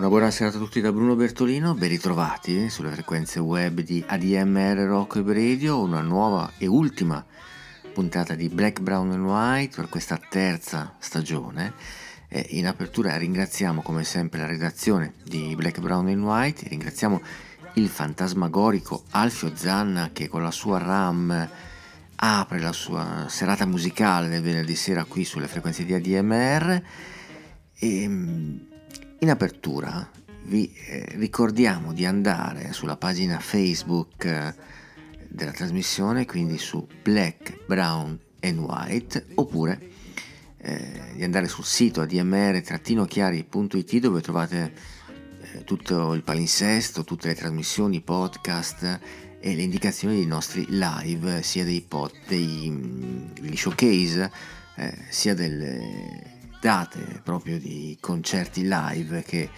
Una 0.00 0.08
buona 0.08 0.30
serata 0.30 0.56
a 0.56 0.60
tutti 0.60 0.80
da 0.80 0.92
Bruno 0.92 1.14
Bertolino, 1.14 1.74
ben 1.74 1.90
ritrovati 1.90 2.70
sulle 2.70 2.90
frequenze 2.90 3.38
web 3.38 3.80
di 3.80 4.02
ADMR 4.04 4.86
Rock 4.86 5.16
Web 5.16 5.32
Radio, 5.32 5.82
una 5.82 6.00
nuova 6.00 6.52
e 6.56 6.66
ultima 6.66 7.22
puntata 7.92 8.34
di 8.34 8.48
Black, 8.48 8.80
Brown 8.80 9.10
and 9.10 9.26
White 9.26 9.76
per 9.76 9.90
questa 9.90 10.18
terza 10.30 10.94
stagione. 10.98 11.74
E 12.28 12.46
in 12.52 12.66
apertura 12.66 13.14
ringraziamo 13.18 13.82
come 13.82 14.02
sempre 14.04 14.38
la 14.38 14.46
redazione 14.46 15.12
di 15.22 15.54
Black, 15.54 15.80
Brown 15.80 16.06
and 16.06 16.22
White, 16.22 16.68
ringraziamo 16.68 17.20
il 17.74 17.88
fantasmagorico 17.90 19.04
Alfio 19.10 19.54
Zanna 19.54 20.12
che 20.14 20.28
con 20.28 20.42
la 20.42 20.50
sua 20.50 20.78
RAM 20.78 21.50
apre 22.16 22.58
la 22.58 22.72
sua 22.72 23.26
serata 23.28 23.66
musicale 23.66 24.30
del 24.30 24.40
venerdì 24.40 24.74
sera 24.76 25.04
qui 25.04 25.26
sulle 25.26 25.46
frequenze 25.46 25.84
di 25.84 25.92
ADMR. 25.92 26.82
E 27.74 28.68
in 29.20 29.30
apertura 29.30 30.10
vi 30.44 30.72
eh, 30.86 31.06
ricordiamo 31.16 31.92
di 31.92 32.06
andare 32.06 32.72
sulla 32.72 32.96
pagina 32.96 33.38
Facebook 33.38 34.24
eh, 34.24 34.54
della 35.28 35.52
trasmissione, 35.52 36.26
quindi 36.26 36.58
su 36.58 36.86
Black, 37.02 37.64
Brown 37.66 38.18
and 38.40 38.58
White, 38.58 39.26
oppure 39.34 39.78
eh, 40.56 41.12
di 41.14 41.22
andare 41.22 41.46
sul 41.48 41.64
sito 41.64 42.00
admr-chiari.it 42.00 43.98
dove 43.98 44.20
trovate 44.22 44.72
eh, 45.40 45.64
tutto 45.64 46.14
il 46.14 46.22
palinsesto, 46.22 47.04
tutte 47.04 47.28
le 47.28 47.34
trasmissioni, 47.34 48.00
podcast 48.00 49.00
e 49.38 49.54
le 49.54 49.62
indicazioni 49.62 50.16
dei 50.16 50.26
nostri 50.26 50.66
live, 50.68 51.42
sia 51.42 51.64
dei, 51.64 51.82
pod, 51.82 52.12
dei, 52.26 52.70
mm, 52.70 53.32
degli 53.38 53.56
showcase, 53.56 54.32
eh, 54.76 54.96
sia 55.10 55.34
delle 55.34 56.39
date 56.60 57.20
proprio 57.24 57.58
di 57.58 57.96
concerti 58.00 58.68
live 58.68 59.22
che 59.22 59.50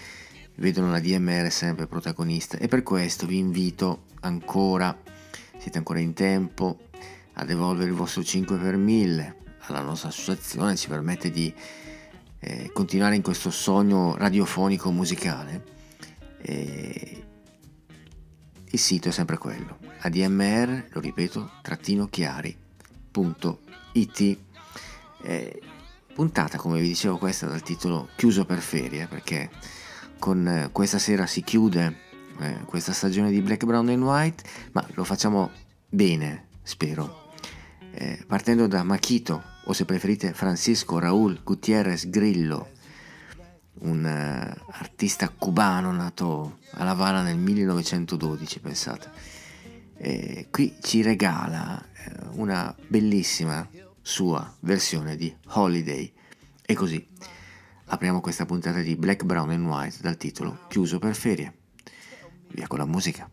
vedono 0.57 0.91
la 0.91 1.01
DMR 1.01 1.51
sempre 1.51 1.87
protagonista 1.87 2.57
e 2.59 2.69
per 2.69 2.83
questo 2.85 3.27
vi 3.27 3.39
invito 3.39 4.05
ancora, 4.21 4.97
siete 5.59 5.79
ancora 5.79 5.99
in 5.99 6.15
tempo, 6.15 6.89
a 7.35 7.45
devolvere 7.45 7.91
il 7.91 7.97
vostro 7.97 8.23
5 8.23 8.57
per 8.57 8.77
1000 8.77 9.37
alla 9.67 9.81
nostra 9.81 10.09
associazione, 10.11 10.77
ci 10.77 10.89
permette 10.89 11.31
di 11.31 11.53
eh, 12.39 12.71
continuare 12.73 13.17
in 13.17 13.23
questo 13.23 13.51
sogno 13.51 14.17
radiofonico 14.17 14.91
musicale. 14.91 15.65
E 16.39 17.25
il 18.65 18.79
sito 18.79 19.09
è 19.09 19.13
sempre 19.13 19.39
quello, 19.39 19.79
admr, 20.01 20.87
lo 20.91 21.01
ripeto, 21.01 21.51
trattino 21.63 22.07
chiari.it. 22.09 22.61
Eh, 25.25 25.63
Puntata, 26.15 26.59
come 26.59 26.79
vi 26.79 26.89
dicevo, 26.89 27.17
questa 27.17 27.47
dal 27.47 27.63
titolo 27.63 28.09
Chiuso 28.17 28.45
per 28.45 28.61
ferie, 28.61 29.07
perché 29.07 29.51
con 30.19 30.47
eh, 30.47 30.69
questa 30.71 30.99
sera 30.99 31.27
si 31.27 31.43
chiude 31.43 31.97
eh, 32.39 32.59
questa 32.67 32.93
stagione 32.93 33.31
di 33.31 33.41
Black, 33.41 33.65
Brown 33.65 33.89
and 33.89 34.03
White, 34.03 34.45
ma 34.73 34.87
lo 34.93 35.05
facciamo 35.05 35.51
bene, 35.89 36.49
spero. 36.63 37.31
Eh, 37.93 38.25
partendo 38.27 38.67
da 38.67 38.83
Maquito, 38.83 39.43
o 39.65 39.73
se 39.73 39.85
preferite 39.85 40.33
Francisco 40.35 40.99
Raúl 40.99 41.41
Gutiérrez 41.43 42.09
Grillo, 42.11 42.69
un 43.81 44.05
uh, 44.05 44.63
artista 44.73 45.29
cubano 45.31 45.93
nato 45.93 46.59
a 46.73 46.85
La 46.85 46.91
Habana 46.91 47.23
nel 47.23 47.39
1912, 47.39 48.61
pensate. 48.61 49.11
Eh, 49.97 50.49
qui 50.51 50.77
ci 50.81 51.03
regala 51.03 51.81
eh, 51.81 52.13
una 52.33 52.75
bellissima 52.89 53.67
sua 54.03 54.55
versione 54.61 55.17
di 55.17 55.35
Holiday. 55.47 56.13
E 56.65 56.75
così 56.75 57.07
apriamo 57.87 58.21
questa 58.21 58.45
puntata 58.45 58.81
di 58.81 58.97
Black, 58.97 59.25
Brown 59.25 59.51
and 59.51 59.67
White 59.67 59.99
dal 60.01 60.17
titolo 60.17 60.67
Chiuso 60.69 60.99
per 60.99 61.15
ferie. 61.15 61.55
Via 62.49 62.67
con 62.67 62.79
la 62.79 62.87
musica. 62.87 63.31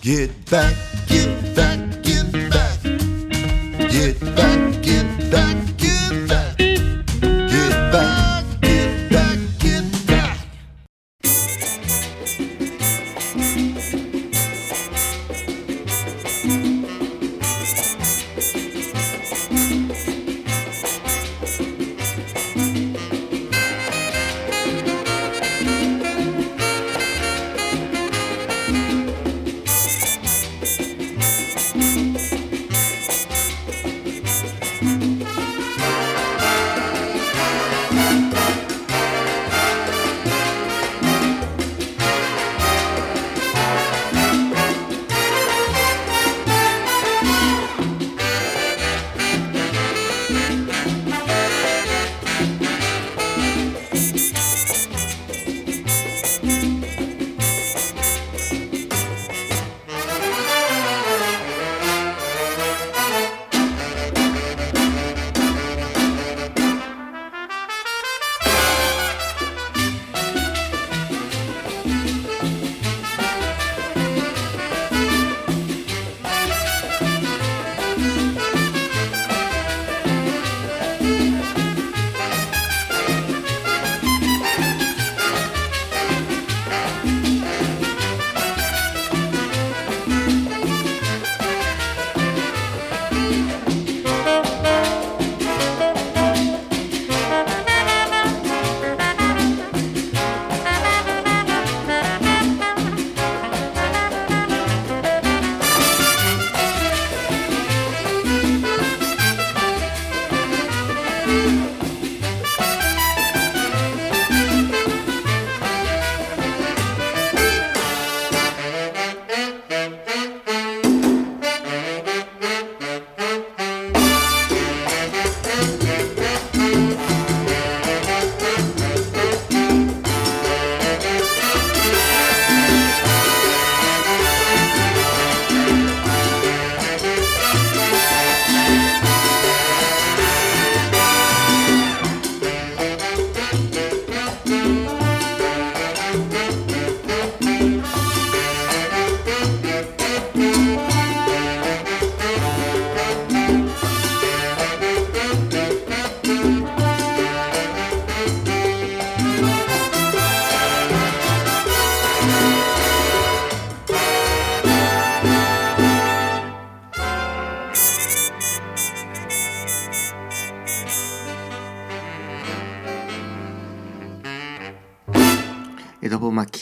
Get 0.00 0.30
back, 0.50 0.76
get 1.06 1.54
back. 1.54 1.83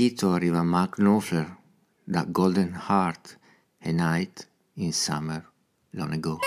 Quito 0.02 0.32
arriva 0.32 0.64
Mark 0.64 0.96
Knopfler 0.96 1.58
da 2.02 2.24
Golden 2.24 2.74
Heart, 2.88 3.38
A 3.84 3.92
Night 3.92 4.48
in 4.74 4.92
Summer 4.92 5.48
Long 5.90 6.12
Ago. 6.12 6.38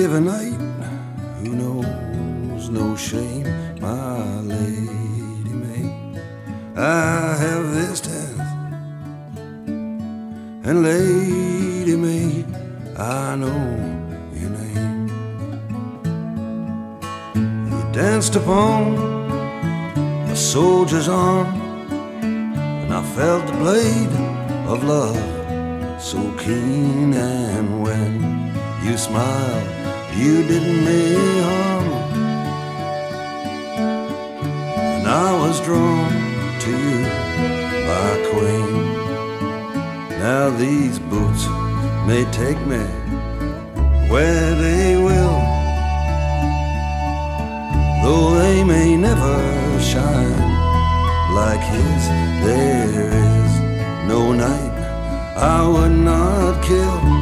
Forgive 0.00 0.14
a 0.14 0.20
night 0.22 0.60
who 1.40 1.50
knows 1.54 2.70
no 2.70 2.96
shame, 2.96 3.44
my 3.80 4.40
lady 4.40 5.52
May. 5.52 6.16
I 6.74 7.36
have 7.36 7.74
this 7.74 8.00
dance, 8.00 8.40
and 10.66 10.82
Lady 10.82 11.96
May, 11.96 12.46
I 12.96 13.36
know 13.36 13.62
your 14.40 14.48
name. 14.48 15.08
You 17.70 17.92
danced 17.92 18.36
upon 18.36 18.94
a 20.30 20.34
soldier's 20.34 21.08
arm, 21.10 21.48
and 22.22 22.94
I 22.94 23.02
felt 23.14 23.46
the 23.46 23.52
blade 23.52 24.14
of 24.66 24.82
love 24.82 25.20
so 26.00 26.18
keen, 26.38 27.12
and 27.12 27.82
when 27.82 28.50
you 28.82 28.96
smiled 28.96 29.79
you 30.16 30.46
did 30.46 30.62
me 30.86 31.14
harm. 31.40 31.88
And 34.96 35.06
I 35.08 35.32
was 35.42 35.60
drawn 35.60 36.12
to 36.64 36.70
you, 36.70 37.00
my 37.90 38.10
queen. 38.30 38.74
Now 40.18 40.50
these 40.50 40.98
boots 40.98 41.46
may 42.06 42.24
take 42.32 42.60
me 42.66 42.84
where 44.10 44.54
they 44.56 44.96
will, 44.96 45.40
though 48.02 48.34
they 48.42 48.64
may 48.64 48.96
never 48.96 49.38
shine 49.80 50.40
like 51.34 51.60
his. 51.60 52.02
There 52.44 53.10
is 53.12 53.52
no 54.08 54.32
night 54.32 54.78
I 55.36 55.66
would 55.68 55.92
not 55.92 56.62
kill 56.64 57.19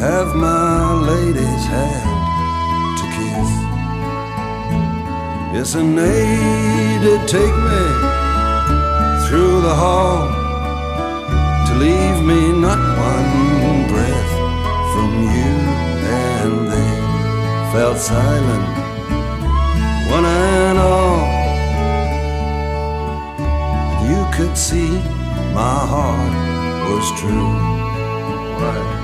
have 0.00 0.34
my 0.34 0.94
lady's 0.94 1.64
hand 1.76 2.96
to 2.98 3.04
kiss. 3.16 3.50
Yes, 5.52 5.74
and 5.74 5.92
they 5.98 6.24
did 7.04 7.28
take 7.28 7.56
me 7.68 7.82
through 9.26 9.60
the 9.60 9.74
hall 9.82 10.24
to 11.66 11.72
leave 11.74 12.18
me 12.24 12.40
not 12.66 12.80
one 13.10 13.88
breath 13.92 14.32
from 14.92 15.12
you, 15.36 15.52
and 16.24 16.54
they 16.72 16.92
felt 17.72 17.98
silent, 17.98 18.68
one 20.10 20.24
and 20.24 20.78
all. 20.78 21.28
You 24.08 24.20
could 24.34 24.56
see 24.56 24.92
my 25.52 25.78
heart 25.92 26.34
was 26.88 27.06
true. 27.20 27.52
Right. 28.62 28.99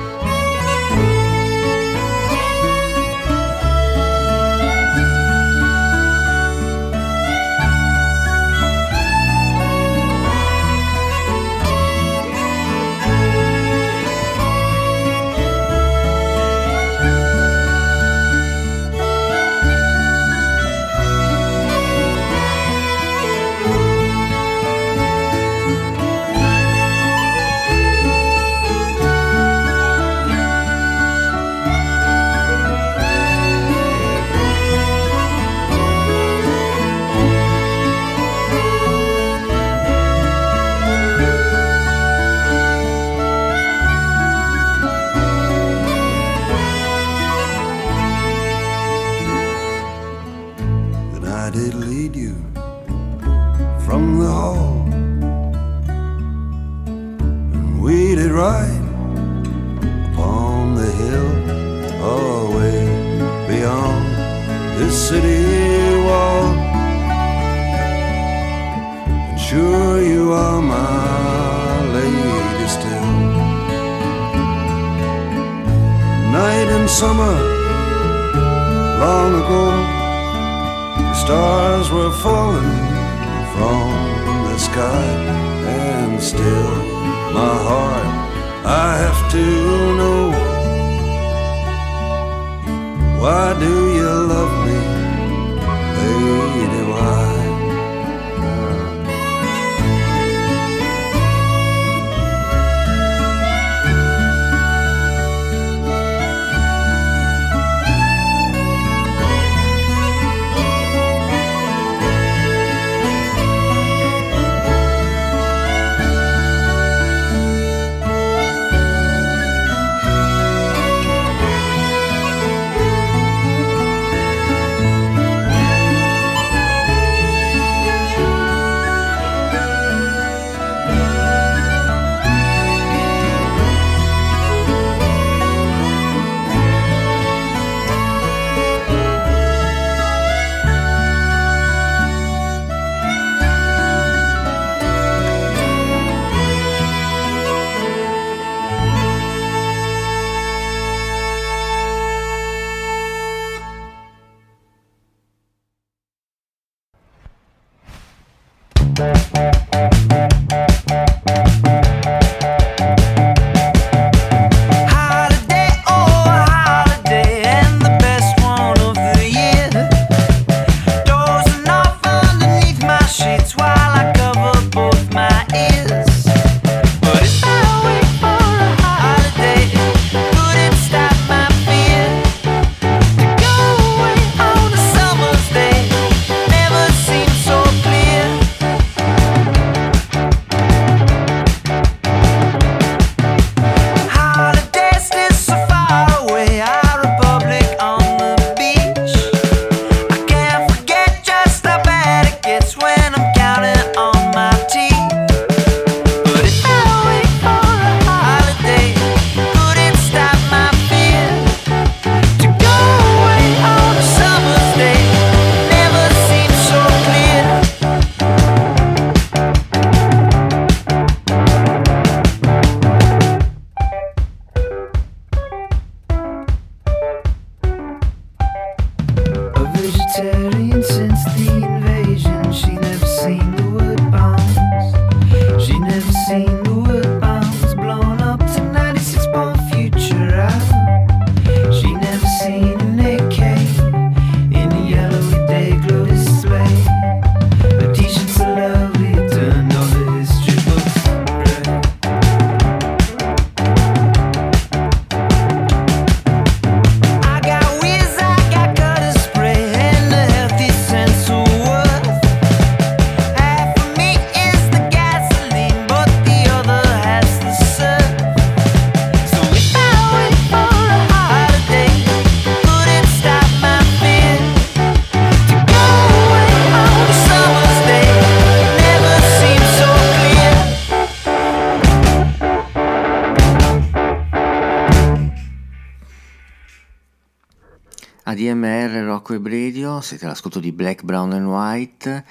Radio, 289.96 290.00
siete 290.00 290.26
all'ascolto 290.26 290.60
di 290.60 290.72
Black, 290.72 291.04
Brown 291.04 291.32
and 291.32 291.46
White 291.46 292.24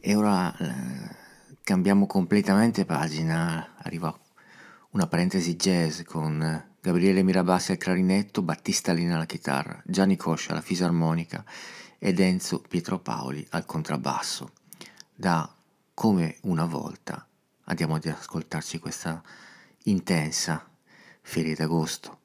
e 0.00 0.14
ora 0.14 0.56
eh, 0.56 1.16
cambiamo 1.62 2.06
completamente 2.06 2.84
pagina, 2.84 3.74
arriva 3.78 4.16
una 4.90 5.06
parentesi 5.06 5.56
jazz 5.56 6.02
con 6.02 6.64
Gabriele 6.80 7.22
Mirabassi 7.22 7.72
al 7.72 7.76
clarinetto, 7.76 8.42
Battista 8.42 8.92
Lina 8.92 9.16
alla 9.16 9.26
chitarra, 9.26 9.80
Gianni 9.84 10.16
Coscia 10.16 10.52
alla 10.52 10.60
fisarmonica 10.60 11.44
ed 11.98 12.18
Enzo 12.18 12.62
Pietropaoli 12.66 13.46
al 13.50 13.66
contrabbasso. 13.66 14.52
Da 15.14 15.48
Come 15.94 16.36
una 16.42 16.64
volta 16.64 17.26
andiamo 17.64 17.96
ad 17.96 18.06
ascoltarci 18.06 18.78
questa 18.78 19.22
intensa 19.84 20.66
ferie 21.20 21.54
d'agosto. 21.54 22.18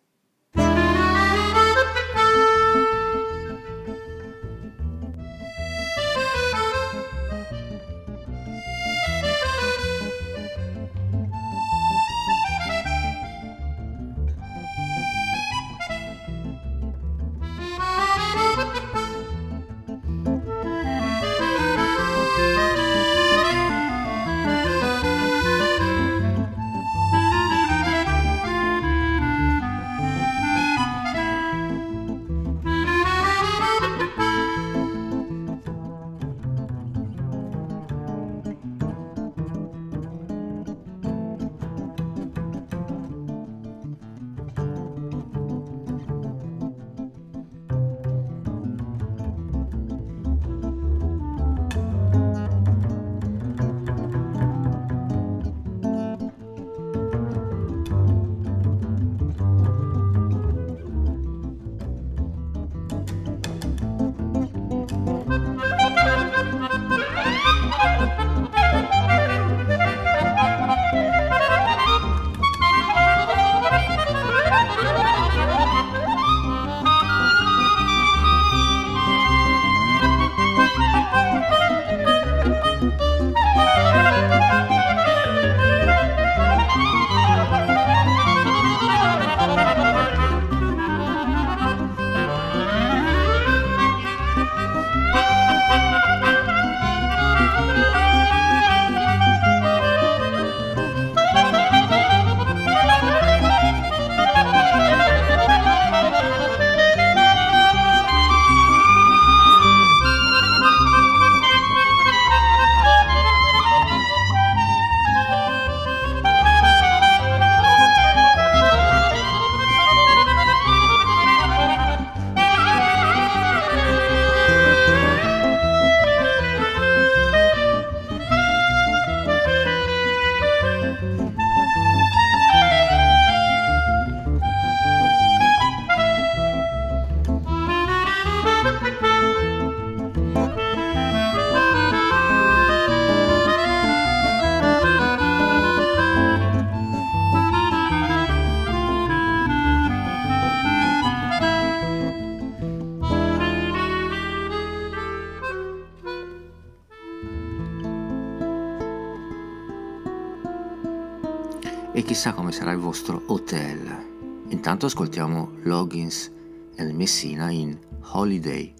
Sarà 162.67 162.73
il 162.73 162.83
vostro 162.83 163.23
hotel. 163.27 164.45
Intanto 164.49 164.87
ascoltiamo 164.87 165.51
Loggins 165.63 166.29
e 166.75 166.83
Messina 166.91 167.49
in 167.49 167.79
Holiday 168.11 168.73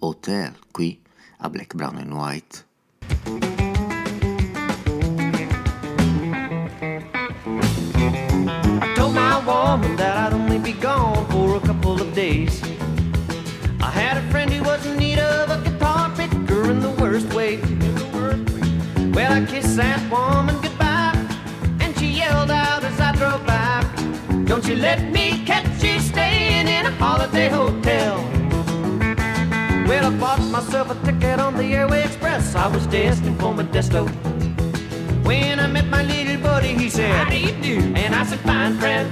Hotel 0.00 0.54
qui 0.70 1.00
a 1.38 1.48
Black, 1.48 1.74
Brown 1.74 1.96
and 1.96 2.12
White. 2.12 2.69
Holiday 27.00 27.48
hotel. 27.48 28.16
Well, 29.88 30.04
I 30.04 30.16
bought 30.20 30.42
myself 30.56 30.90
a 30.90 30.96
ticket 31.06 31.40
on 31.40 31.56
the 31.56 31.64
Airway 31.74 32.04
Express. 32.04 32.54
I 32.54 32.66
was 32.68 32.86
destined 32.86 33.40
for 33.40 33.52
Modesto. 33.54 34.02
When 35.24 35.58
I 35.58 35.66
met 35.66 35.86
my 35.86 36.02
little 36.02 36.40
buddy, 36.42 36.74
he 36.74 36.90
said, 36.90 37.10
How 37.16 37.30
do 37.30 37.38
you 37.38 37.52
do? 37.62 37.76
And 37.96 38.14
I 38.14 38.24
said, 38.24 38.40
Fine, 38.40 38.78
friend. 38.78 39.08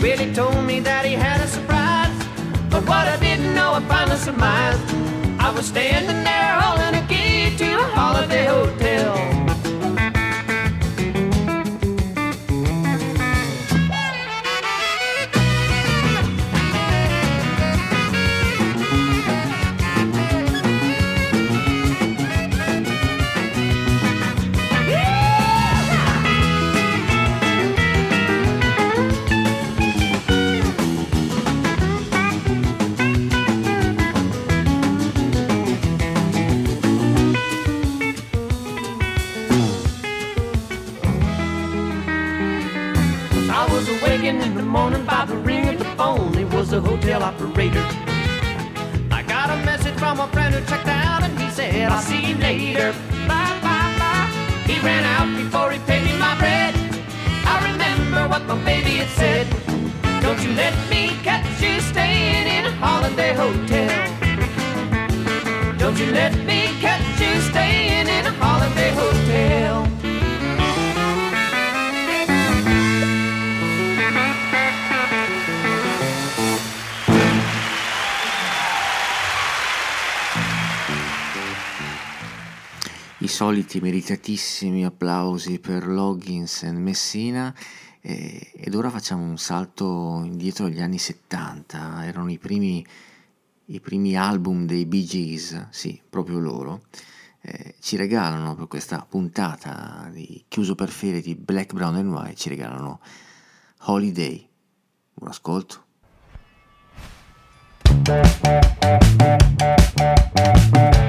Well, 0.00 0.18
he 0.18 0.32
told 0.34 0.62
me 0.64 0.80
that 0.80 1.04
he 1.06 1.14
had 1.14 1.40
a 1.40 1.46
surprise. 1.46 2.16
But 2.70 2.82
what 2.86 3.08
I 3.08 3.16
didn't 3.18 3.54
know, 3.54 3.72
I 3.72 3.80
finally 3.88 4.18
surmised. 4.18 4.84
I 5.40 5.50
was 5.50 5.66
standing 5.66 6.22
there 6.22 6.52
holding 6.60 6.94
a 7.02 7.06
key 7.08 7.56
to 7.56 7.68
a 7.80 7.88
holiday 7.98 8.46
hotel. 8.46 9.35
was 46.66 46.72
a 46.72 46.80
hotel 46.80 47.22
operator. 47.22 47.84
I 49.10 49.22
got 49.28 49.50
a 49.50 49.56
message 49.64 49.94
from 49.94 50.18
a 50.18 50.26
friend 50.28 50.52
who 50.52 50.60
checked 50.66 50.88
out 50.88 51.22
and 51.22 51.38
he 51.38 51.48
said, 51.50 51.92
I'll 51.92 52.02
see 52.02 52.30
you 52.30 52.36
later. 52.38 52.92
Bye, 53.28 53.58
bye, 53.62 53.94
bye. 54.00 54.28
He 54.66 54.80
ran 54.80 55.04
out 55.04 55.28
before 55.36 55.70
he 55.70 55.78
paid 55.80 56.02
me 56.04 56.18
my 56.18 56.36
bread. 56.38 56.74
I 57.46 57.54
remember 57.70 58.26
what 58.28 58.42
my 58.46 58.58
baby 58.64 58.96
had 59.02 59.10
said. 59.10 59.46
Don't 60.22 60.42
you 60.42 60.52
let 60.54 60.74
me 60.90 61.10
catch 61.22 61.46
you 61.62 61.80
staying 61.80 62.46
in 62.56 62.66
a 62.66 62.72
holiday 62.84 63.32
hotel. 63.32 63.92
Don't 65.78 65.98
you 65.98 66.10
let 66.10 66.34
me 66.50 66.66
catch 66.80 67.20
you 67.20 67.40
staying 67.42 68.08
in 68.08 68.26
a 68.26 68.32
holiday 68.42 68.90
hotel. 68.90 69.95
soliti 83.36 83.80
meritatissimi 83.80 84.82
applausi 84.86 85.58
per 85.58 85.86
Loggins 85.86 86.62
e 86.62 86.72
Messina 86.72 87.54
eh, 88.00 88.50
ed 88.56 88.74
ora 88.74 88.88
facciamo 88.88 89.24
un 89.24 89.36
salto 89.36 90.22
indietro 90.24 90.64
agli 90.64 90.80
anni 90.80 90.96
70, 90.96 92.06
erano 92.06 92.30
i 92.30 92.38
primi, 92.38 92.82
i 93.66 93.80
primi 93.80 94.16
album 94.16 94.64
dei 94.64 94.86
Bee 94.86 95.04
Gees, 95.04 95.66
sì, 95.68 96.00
proprio 96.08 96.38
loro, 96.38 96.84
eh, 97.42 97.74
ci 97.78 97.96
regalano 97.96 98.54
per 98.54 98.68
questa 98.68 99.04
puntata 99.06 100.08
di 100.10 100.42
chiuso 100.48 100.74
per 100.74 100.88
fede 100.88 101.20
di 101.20 101.34
Black, 101.34 101.74
Brown 101.74 101.96
and 101.96 102.10
White, 102.10 102.36
ci 102.36 102.48
regalano 102.48 103.00
Holiday. 103.80 104.48
Buon 105.12 105.28
ascolto. 105.28 105.84
Thank. 110.72 111.05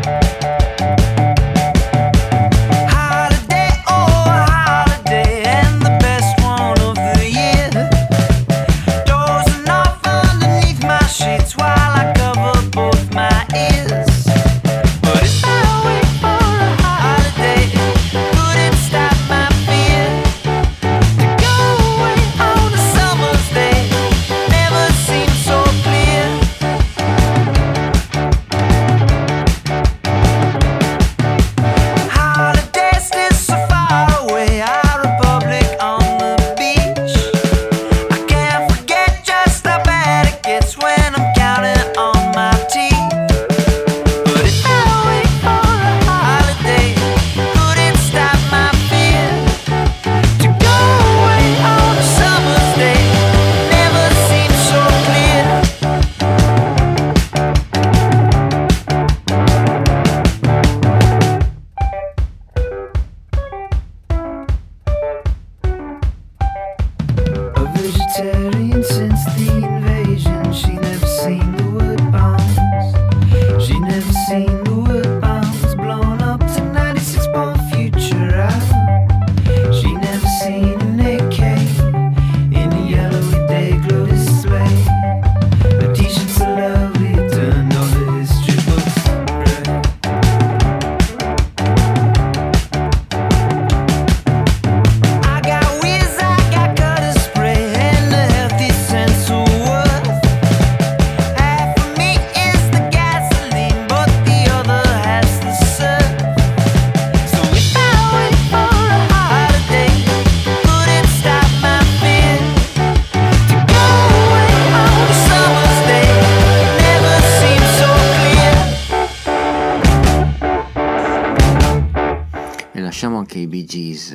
Gees, 123.67 124.13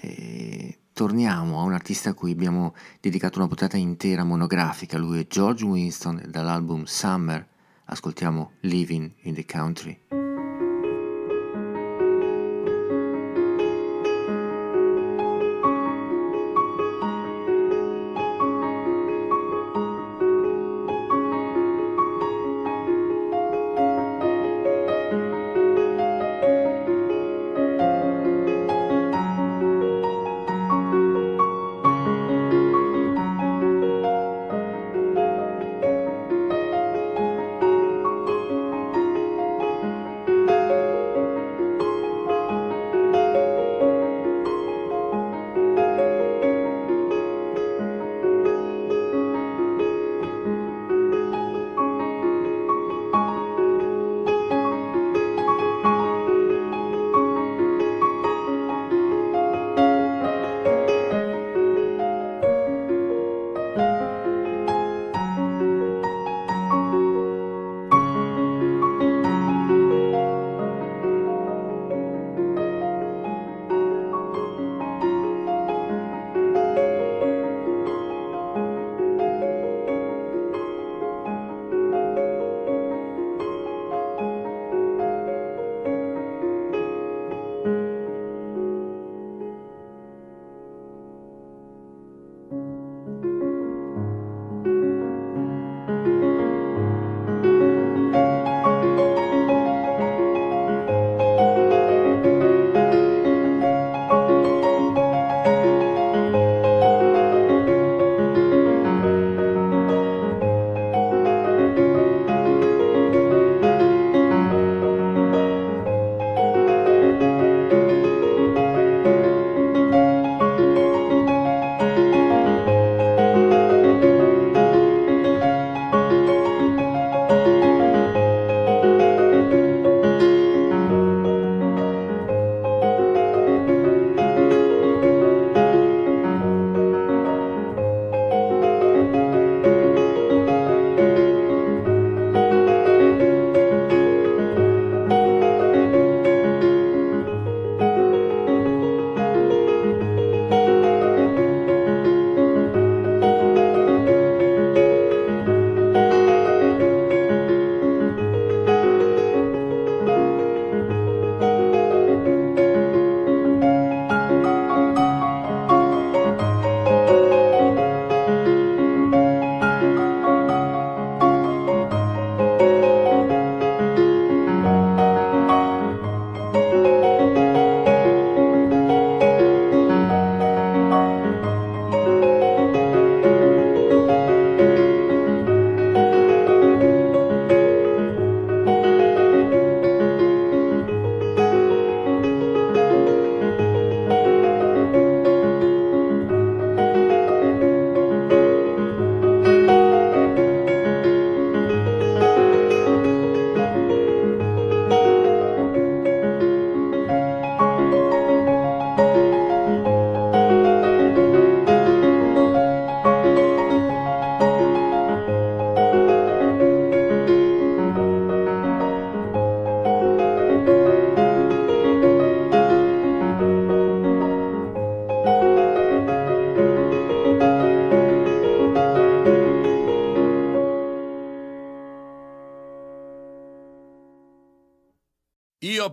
eh, 0.00 0.78
torniamo 0.94 1.60
a 1.60 1.64
un 1.64 1.74
artista 1.74 2.08
a 2.08 2.14
cui 2.14 2.32
abbiamo 2.32 2.74
dedicato 3.02 3.38
una 3.38 3.48
puntata 3.48 3.76
intera 3.76 4.24
monografica. 4.24 4.96
Lui 4.96 5.20
è 5.20 5.26
George 5.26 5.62
Winston 5.62 6.24
dall'album 6.26 6.84
Summer. 6.84 7.46
Ascoltiamo 7.84 8.52
Living 8.60 9.12
in 9.24 9.34
the 9.34 9.44
Country. 9.44 10.03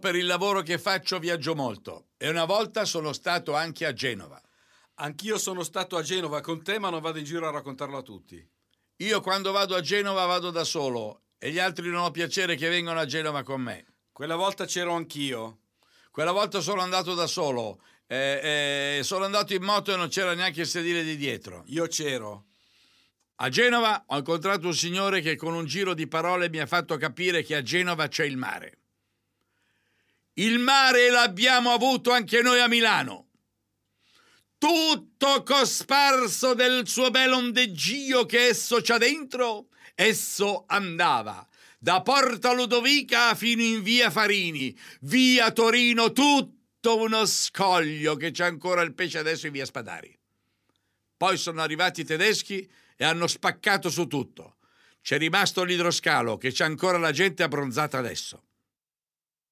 Per 0.02 0.16
il 0.16 0.26
lavoro 0.26 0.64
che 0.64 0.80
faccio 0.80 1.20
viaggio 1.20 1.54
molto 1.54 2.08
e 2.18 2.28
una 2.28 2.46
volta 2.46 2.86
sono 2.86 3.14
stato 3.14 3.54
anche 3.54 3.86
a 3.86 3.94
Genova. 3.94 4.42
Anch'io 4.96 5.38
sono 5.38 5.64
stato 5.64 5.96
a 5.96 6.02
Genova 6.02 6.42
con 6.42 6.64
te, 6.64 6.80
ma 6.80 6.90
non 6.90 7.02
vado 7.02 7.20
in 7.20 7.24
giro 7.24 7.48
a 7.48 7.52
raccontarlo 7.52 7.98
a 7.98 8.02
tutti. 8.02 8.46
Io 8.98 9.22
quando 9.22 9.52
vado 9.52 9.76
a 9.76 9.82
Genova 9.82 10.26
vado 10.26 10.50
da 10.50 10.64
solo 10.64 11.26
e 11.38 11.52
gli 11.52 11.60
altri 11.60 11.90
non 11.90 12.02
ho 12.02 12.12
piacere 12.12 12.56
che 12.56 12.68
vengano 12.68 13.00
a 13.00 13.06
Genova 13.06 13.44
con 13.44 13.62
me. 13.62 13.86
Quella 14.12 14.36
volta 14.36 14.66
c'ero 14.66 14.94
anch'io. 14.94 15.60
Quella 16.10 16.32
volta 16.32 16.60
sono 16.62 16.82
andato 16.82 17.14
da 17.14 17.28
solo, 17.28 17.82
eh, 18.08 18.98
eh, 18.98 19.04
sono 19.04 19.24
andato 19.24 19.54
in 19.54 19.64
moto 19.64 19.94
e 19.94 19.98
non 19.98 20.10
c'era 20.10 20.34
neanche 20.34 20.62
il 20.62 20.68
sedile 20.68 21.04
di 21.04 21.16
dietro. 21.16 21.64
Io 21.68 21.86
c'ero. 21.86 22.48
A 23.36 23.50
Genova 23.50 24.04
ho 24.08 24.18
incontrato 24.18 24.66
un 24.66 24.74
signore 24.74 25.22
che 25.22 25.36
con 25.36 25.54
un 25.54 25.66
giro 25.66 25.94
di 25.94 26.08
parole 26.08 26.50
mi 26.50 26.60
ha 26.60 26.66
fatto 26.66 26.98
capire 26.98 27.44
che 27.44 27.56
a 27.56 27.62
Genova 27.62 28.08
c'è 28.08 28.26
il 28.26 28.38
mare. 28.38 28.81
Il 30.36 30.60
mare 30.60 31.10
l'abbiamo 31.10 31.72
avuto 31.72 32.12
anche 32.12 32.42
noi 32.42 32.62
a 32.62 32.68
Milano. 32.68 33.28
Tutto 34.58 35.44
cosparso 35.44 36.54
del 36.54 36.88
suo 36.88 37.10
bel 37.10 37.32
ondeggio 37.34 38.26
che 38.26 38.48
esso 38.48 38.80
c'ha 38.82 38.98
dentro, 38.98 39.70
esso 39.96 40.66
andava 40.68 41.46
da 41.84 42.04
Porta 42.04 42.54
Ludovica 42.54 43.34
fino 43.34 43.64
in 43.64 43.82
via 43.82 44.12
Farini, 44.12 44.78
via 45.02 45.52
Torino, 45.52 46.12
tutto 46.12 46.98
uno 46.98 47.26
scoglio 47.26 48.16
che 48.16 48.30
c'è 48.30 48.46
ancora 48.46 48.84
il 48.84 48.94
pesce 48.94 49.18
adesso 49.18 49.48
in 49.48 49.54
via 49.54 49.66
Spadari. 49.66 50.16
Poi 51.18 51.38
sono 51.38 51.60
arrivati 51.62 52.02
i 52.02 52.06
tedeschi 52.06 52.70
e 52.96 53.04
hanno 53.04 53.26
spaccato 53.26 53.90
su 53.90 54.06
tutto. 54.06 54.58
C'è 55.02 55.18
rimasto 55.18 55.64
l'idroscalo 55.64 56.38
che 56.38 56.52
c'è 56.52 56.66
ancora 56.66 57.00
la 57.00 57.12
gente 57.12 57.42
abbronzata 57.42 57.98
adesso. 57.98 58.44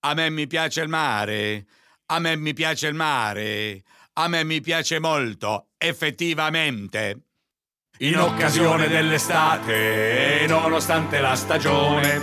A 0.02 0.14
me 0.14 0.30
mi 0.30 0.48
piace 0.48 0.82
il 0.82 0.88
mare, 0.88 1.66
a 2.06 2.20
me 2.20 2.38
mi 2.38 2.54
piace 2.54 2.88
il 2.88 2.94
mare, 2.94 3.84
a 4.14 4.30
me 4.30 4.46
mi 4.46 4.62
piace 4.62 4.98
molto, 5.00 5.72
effettivamente. 5.78 7.24
In 8.00 8.18
occasione 8.18 8.88
dell'estate, 8.88 10.46
nonostante 10.48 11.20
la 11.20 11.36
stagione, 11.36 12.22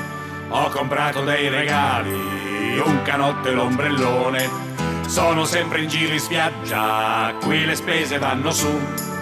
ho 0.49 0.71
comprato 0.71 1.23
dei 1.23 1.51
regali, 1.51 2.79
un 2.79 3.03
canotto 3.03 3.49
e 3.49 3.53
l'ombrellone. 3.53 4.49
Sono 5.07 5.45
sempre 5.45 5.83
in 5.83 5.89
giro 5.89 6.15
in 6.15 6.21
spiaggia, 6.21 7.37
qui 7.43 7.67
le 7.67 7.75
spese 7.75 8.17
vanno 8.19 8.53
su. 8.53 9.16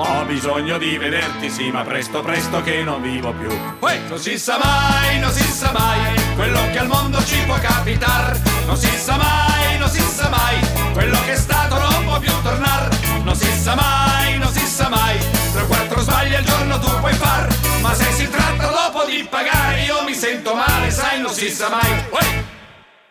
Ho 0.00 0.24
bisogno 0.24 0.78
di 0.78 0.96
vederti, 0.96 1.50
sì, 1.50 1.72
ma 1.72 1.82
presto, 1.82 2.22
presto 2.22 2.62
che 2.62 2.84
non 2.84 3.02
vivo 3.02 3.32
più. 3.32 3.50
Uè, 3.80 3.98
non 4.08 4.18
si 4.20 4.38
sa 4.38 4.56
mai, 4.56 5.18
non 5.18 5.32
si 5.32 5.42
sa 5.42 5.72
mai, 5.72 6.14
quello 6.36 6.60
che 6.70 6.78
al 6.78 6.86
mondo 6.86 7.20
ci 7.24 7.36
può 7.44 7.58
capitar. 7.58 8.40
Non 8.64 8.76
si 8.76 8.86
sa 8.96 9.16
mai, 9.16 9.76
non 9.76 9.88
si 9.88 10.00
sa 10.00 10.28
mai, 10.28 10.60
quello 10.92 11.20
che 11.24 11.32
è 11.32 11.36
stato 11.36 11.80
non 11.80 12.04
può 12.04 12.20
più 12.20 12.30
tornar. 12.42 12.88
Non 13.24 13.34
si 13.34 13.50
sa 13.60 13.74
mai, 13.74 14.38
non 14.38 14.52
si 14.52 14.64
sa 14.64 14.88
mai, 14.88 15.18
tre 15.52 15.62
o 15.62 15.66
quattro 15.66 16.00
sbagli 16.00 16.34
al 16.34 16.44
giorno 16.44 16.78
tu 16.78 17.00
puoi 17.00 17.14
far. 17.14 17.48
Ma 17.80 17.92
se 17.92 18.12
si 18.12 18.30
tratta 18.30 18.70
dopo 18.70 19.04
di 19.04 19.26
pagare, 19.28 19.82
io 19.82 20.04
mi 20.04 20.14
sento 20.14 20.54
male, 20.54 20.92
sai, 20.92 21.20
non 21.20 21.32
si 21.32 21.50
sa 21.50 21.70
mai. 21.70 22.04
Uè! 22.12 22.44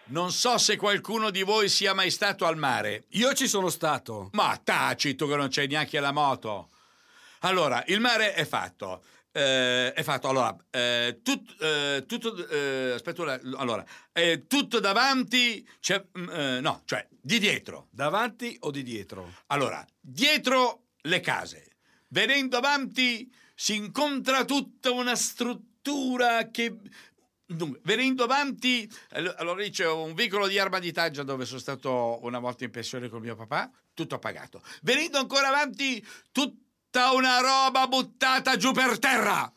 Non 0.06 0.32
so 0.32 0.58
se 0.58 0.78
qualcuno 0.78 1.32
di 1.32 1.44
voi 1.44 1.68
sia 1.68 1.94
mai 1.94 2.12
stato 2.12 2.46
al 2.46 2.56
mare. 2.56 3.08
Io 3.10 3.34
ci 3.34 3.46
sono 3.46 3.68
stato. 3.68 4.30
Ma 4.32 4.58
taci 4.64 5.16
tu 5.16 5.28
che 5.28 5.36
non 5.36 5.50
c'hai 5.52 5.68
neanche 5.68 6.00
la 6.00 6.14
moto. 6.14 6.70
Allora, 7.42 7.84
il 7.88 8.00
mare 8.00 8.34
è 8.34 8.46
fatto. 8.46 9.04
Eh, 9.32 9.94
è 9.94 10.02
fatto 10.04 10.30
allora 10.30 10.56
eh, 10.72 11.20
tut- 11.22 11.62
eh, 11.62 12.06
tutto 12.08 12.48
eh, 12.48 12.94
aspetta 12.94 13.22
ora, 13.22 13.40
allora 13.58 13.86
tutto 14.48 14.80
davanti 14.80 15.68
c'è 15.80 16.04
eh, 16.12 16.60
no 16.60 16.82
cioè 16.86 17.06
di 17.10 17.38
dietro 17.38 17.88
Davanti 17.92 18.56
o 18.62 18.72
di 18.72 18.82
dietro? 18.82 19.32
allora 19.48 19.86
dietro 20.00 20.86
le 21.02 21.20
case 21.20 21.76
venendo 22.08 22.58
avanti 22.58 23.32
si 23.54 23.76
incontra 23.76 24.44
tutta 24.44 24.90
una 24.92 25.16
struttura 25.16 26.50
che 26.50 26.76
Dunque, 27.50 27.80
venendo 27.84 28.26
avanti, 28.26 28.92
allo- 29.12 29.34
allora 29.38 29.62
lì 29.62 29.70
c'è 29.70 29.88
un 29.90 30.14
vicolo 30.14 30.48
di 30.48 30.60
arma 30.60 30.80
di 30.80 30.92
Taggia 30.92 31.24
dove 31.24 31.46
sono 31.46 31.60
stato 31.62 32.20
una 32.24 32.40
volta 32.40 32.66
in 32.66 32.72
pensione 32.72 33.08
con 33.08 33.22
mio 33.22 33.38
papà, 33.38 33.72
tutto 33.94 34.20
pagato. 34.20 34.62
Venendo 34.82 35.18
ancora 35.18 35.48
avanti, 35.48 36.06
tutta 36.98 37.12
una 37.12 37.40
roba 37.42 37.88
buttata 37.88 38.58
giù 38.58 38.72
per 38.72 38.98
terra, 38.98 39.52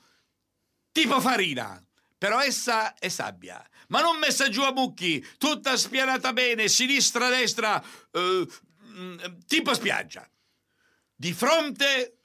tipo 0.92 1.20
farina. 1.20 1.82
Però 2.18 2.38
essa 2.38 2.92
è 2.98 3.08
sabbia, 3.08 3.66
ma 3.88 4.02
non 4.02 4.18
messa 4.18 4.50
giù 4.50 4.60
a 4.60 4.72
bucchi, 4.72 5.26
tutta 5.38 5.74
spianata 5.78 6.34
bene, 6.34 6.68
sinistra, 6.68 7.30
destra, 7.30 7.82
eh, 8.12 8.46
mm, 8.88 9.18
tipo 9.46 9.72
spiaggia. 9.72 10.28
Di 11.14 11.32
fronte 11.32 12.18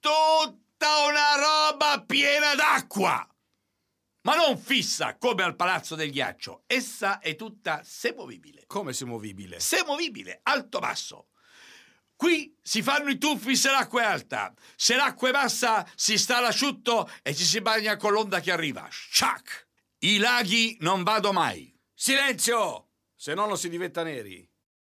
tutta 0.00 0.98
una 1.08 1.36
roba 1.36 2.04
piena 2.06 2.54
d'acqua 2.54 3.26
ma 4.20 4.34
non 4.34 4.58
fissa 4.58 5.16
come 5.18 5.44
al 5.44 5.54
Palazzo 5.54 5.94
del 5.94 6.10
Ghiaccio. 6.10 6.64
Essa 6.66 7.20
è 7.20 7.36
tutta 7.36 7.82
semovibile. 7.84 8.64
Come 8.66 8.92
si 8.92 9.04
movibile? 9.04 9.60
Semovibile, 9.60 10.40
alto-basso. 10.42 11.28
Qui 12.16 12.56
si 12.62 12.82
fanno 12.82 13.10
i 13.10 13.18
tuffi 13.18 13.54
se 13.54 13.70
l'acqua 13.70 14.02
è 14.02 14.04
alta. 14.06 14.52
Se 14.74 14.96
l'acqua 14.96 15.28
è 15.28 15.32
bassa 15.32 15.86
si 15.94 16.16
sta 16.16 16.38
all'asciutto 16.38 17.10
e 17.22 17.34
ci 17.34 17.44
si 17.44 17.60
bagna 17.60 17.96
con 17.96 18.12
l'onda 18.12 18.40
che 18.40 18.50
arriva. 18.50 18.88
Sciac! 18.90 19.68
I 19.98 20.18
laghi 20.18 20.76
non 20.80 21.02
vado 21.02 21.32
mai. 21.32 21.72
Silenzio! 21.94 22.88
Se 23.14 23.34
no 23.34 23.46
non 23.46 23.58
si 23.58 23.68
diventa 23.68 24.02
neri. 24.02 24.48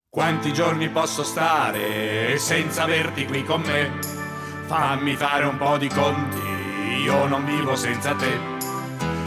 Quanti 0.09 0.53
giorni 0.53 0.89
posso 0.89 1.23
stare 1.23 2.37
senza 2.37 2.83
averti 2.83 3.25
qui 3.25 3.43
con 3.43 3.61
me? 3.61 3.99
Fammi 4.67 5.15
fare 5.15 5.45
un 5.45 5.57
po' 5.57 5.77
di 5.77 5.87
conti, 5.89 7.01
io 7.03 7.25
non 7.27 7.45
vivo 7.45 7.75
senza 7.75 8.15
te. 8.15 8.39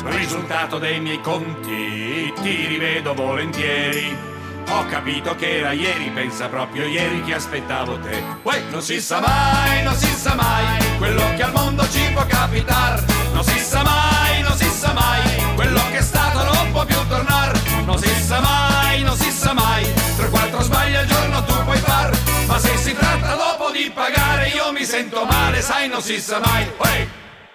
Risultato 0.05 0.79
dei 0.79 1.01
miei 1.01 1.21
conti, 1.21 2.33
ti 2.41 2.67
rivedo 2.67 3.15
volentieri. 3.15 4.30
Ho 4.73 4.87
capito 4.87 5.35
che 5.35 5.59
era 5.59 5.73
ieri, 5.73 6.11
pensa 6.11 6.49
proprio 6.49 6.87
ieri 6.87 7.23
che 7.25 7.35
aspettavo 7.35 7.99
te. 7.99 8.23
Uè, 8.43 8.63
non 8.71 8.81
si 8.81 9.01
sa 9.01 9.21
mai, 9.21 9.83
non 9.83 9.95
si 9.97 10.07
sa 10.07 10.35
mai, 10.35 10.97
quello 10.97 11.23
che 11.35 11.43
al 11.43 11.53
mondo 11.53 11.89
ci 11.91 12.09
può 12.13 12.25
capitar. 12.25 13.05
Non 13.33 13.43
si 13.43 13.59
sa 13.59 13.83
mai, 13.83 14.43
non 14.43 14.57
si 14.57 14.69
sa 14.69 14.93
mai, 14.93 15.55
quello 15.57 15.81
che 15.91 15.99
è 15.99 16.03
stato 16.03 16.45
non 16.45 16.71
può 16.71 16.85
più 16.85 16.97
tornar. 17.09 17.61
Non 17.85 17.99
si 17.99 18.09
sa 18.09 18.41
mai, 18.41 19.03
non 19.03 19.17
si 19.17 19.31
sa 19.31 19.53
mai, 19.53 19.85
tre 20.17 20.27
o 20.27 20.31
quattro 20.31 20.61
sbagli 20.61 20.95
al 20.95 21.07
giorno 21.07 21.45
tu 21.45 21.65
puoi 21.65 21.79
far. 21.79 22.17
Ma 22.47 22.59
se 22.59 22.77
si 22.77 22.95
tratta 22.95 23.35
dopo 23.35 23.73
di 23.73 23.91
pagare, 23.93 24.49
io 24.49 24.71
mi 24.71 24.85
sento 24.85 25.25
male, 25.25 25.63
sai, 25.63 25.89
non 25.89 26.01
si 26.01 26.21
sa 26.21 26.39
mai. 26.39 26.71
Uè, 26.77 27.09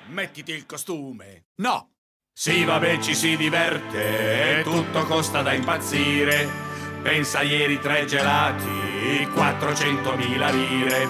mettiti 0.07 0.51
il 0.51 0.65
costume. 0.65 1.45
No. 1.55 1.91
Sì, 2.33 2.65
vabbè, 2.65 2.99
ci 2.99 3.15
si 3.15 3.37
diverte, 3.37 4.59
tutto 4.63 5.05
costa 5.05 5.41
da 5.41 5.53
impazzire. 5.53 6.73
Pensa 7.05 7.43
ieri 7.43 7.79
tre 7.79 8.05
gelati, 8.05 9.29
400.000 9.31 10.51
lire. 10.51 11.07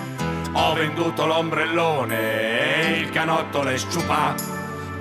Ho 0.52 0.74
venduto 0.74 1.26
l'ombrellone, 1.26 2.98
il 2.98 3.10
canotto 3.12 3.64
le 3.64 3.78
sciupà. 3.78 4.36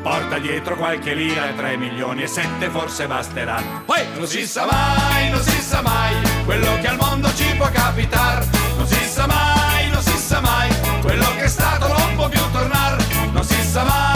Porta 0.01 0.39
dietro 0.39 0.77
qualche 0.77 1.15
lira, 1.15 1.47
3 1.49 1.77
milioni 1.79 2.23
e 2.23 2.27
7 2.29 2.69
forse 2.69 3.09
basterà. 3.09 3.61
Uè, 3.87 4.07
non 4.15 4.29
si 4.29 4.47
sa 4.47 4.69
mai, 4.71 5.31
non 5.31 5.43
si 5.43 5.61
sa 5.61 5.83
mai, 5.83 6.15
quello 6.45 6.79
che 6.81 6.87
al 6.87 6.97
mondo 6.97 7.29
ci 7.35 7.53
può 7.57 7.69
capitar. 7.73 8.47
Non 8.77 8.87
si 8.87 9.05
sa 9.05 9.27
mai, 9.27 9.89
non 9.91 10.01
si 10.01 10.17
sa 10.17 10.41
mai, 10.41 10.71
quello 11.03 11.27
che 11.35 11.43
è 11.43 11.49
stato 11.49 11.89
non 11.89 12.15
può 12.15 12.29
più 12.29 12.41
tornar. 12.53 13.05
Non 13.33 13.43
si 13.43 13.61
sa 13.67 13.83
mai, 13.83 14.14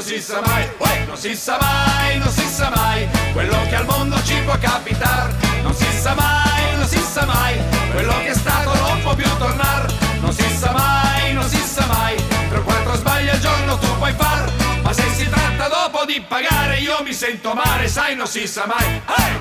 non 0.00 0.08
si 0.08 0.20
sa 0.22 0.40
mai. 0.40 0.66
Uè, 0.78 1.04
non 1.04 1.16
si 1.16 1.34
sa 1.34 1.58
mai, 1.60 2.18
non 2.18 2.30
si 2.30 2.46
sa 2.46 2.70
mai, 2.74 3.06
quello 3.34 3.54
che 3.68 3.74
al 3.74 3.84
mondo 3.84 4.22
ci 4.22 4.34
può 4.44 4.56
capitar. 4.58 5.36
Non 5.62 5.74
si 5.74 5.84
sa 5.92 6.14
mai, 6.14 6.76
non 6.76 6.86
si 6.88 6.96
sa 6.96 7.26
mai, 7.26 7.60
quello 7.90 8.18
che 8.20 8.28
è 8.28 8.34
stato 8.34 8.72
non 8.80 9.02
può 9.02 9.14
più 9.14 9.28
tornar. 9.36 9.92
Non 10.22 10.32
si 10.32 10.48
sa 10.56 10.72
mai, 10.72 11.34
non 11.34 11.46
si 11.46 11.58
sa 11.58 11.84
mai, 11.86 12.16
tre 12.48 12.58
o 12.58 12.62
quattro 12.62 12.94
sbagli 12.94 13.28
al 13.28 13.40
giorno 13.40 13.76
tu 13.76 13.94
puoi 13.98 14.14
far. 14.14 14.50
Ma 14.82 14.92
se 14.94 15.06
si 15.10 15.28
tratta 15.28 15.68
dopo 15.68 16.06
di 16.06 16.24
pagare 16.26 16.78
io 16.78 17.02
mi 17.02 17.12
sento 17.12 17.52
male, 17.52 17.86
sai, 17.86 18.16
non 18.16 18.26
si 18.26 18.46
sa 18.46 18.64
mai. 18.66 19.02
Hey! 19.04 19.40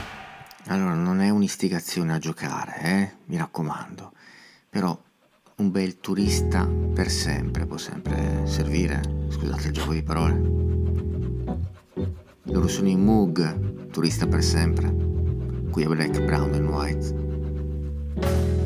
Allora, 0.68 0.94
non 0.94 1.22
è 1.22 1.30
un'istigazione 1.30 2.14
a 2.14 2.20
giocare, 2.20 2.80
eh? 2.82 3.12
Mi 3.28 3.38
raccomando. 3.38 4.12
Però 4.70 4.98
un 5.60 5.72
bel 5.72 6.00
turista 6.00 6.66
per 6.66 7.10
sempre 7.10 7.66
può 7.66 7.78
sempre 7.78 8.44
servire. 8.46 9.02
Scusate 9.28 9.68
il 9.68 9.74
gioco 9.74 9.94
di 9.94 10.02
parole. 10.02 10.42
Loro 12.44 12.68
sono 12.68 12.88
i 12.88 12.96
Moog, 12.96 13.90
turista 13.92 14.26
per 14.26 14.42
sempre. 14.42 14.96
Qui 15.70 15.84
è 15.84 15.88
Black, 15.88 16.24
Brown 16.24 16.54
and 16.54 16.68
White. 16.68 18.59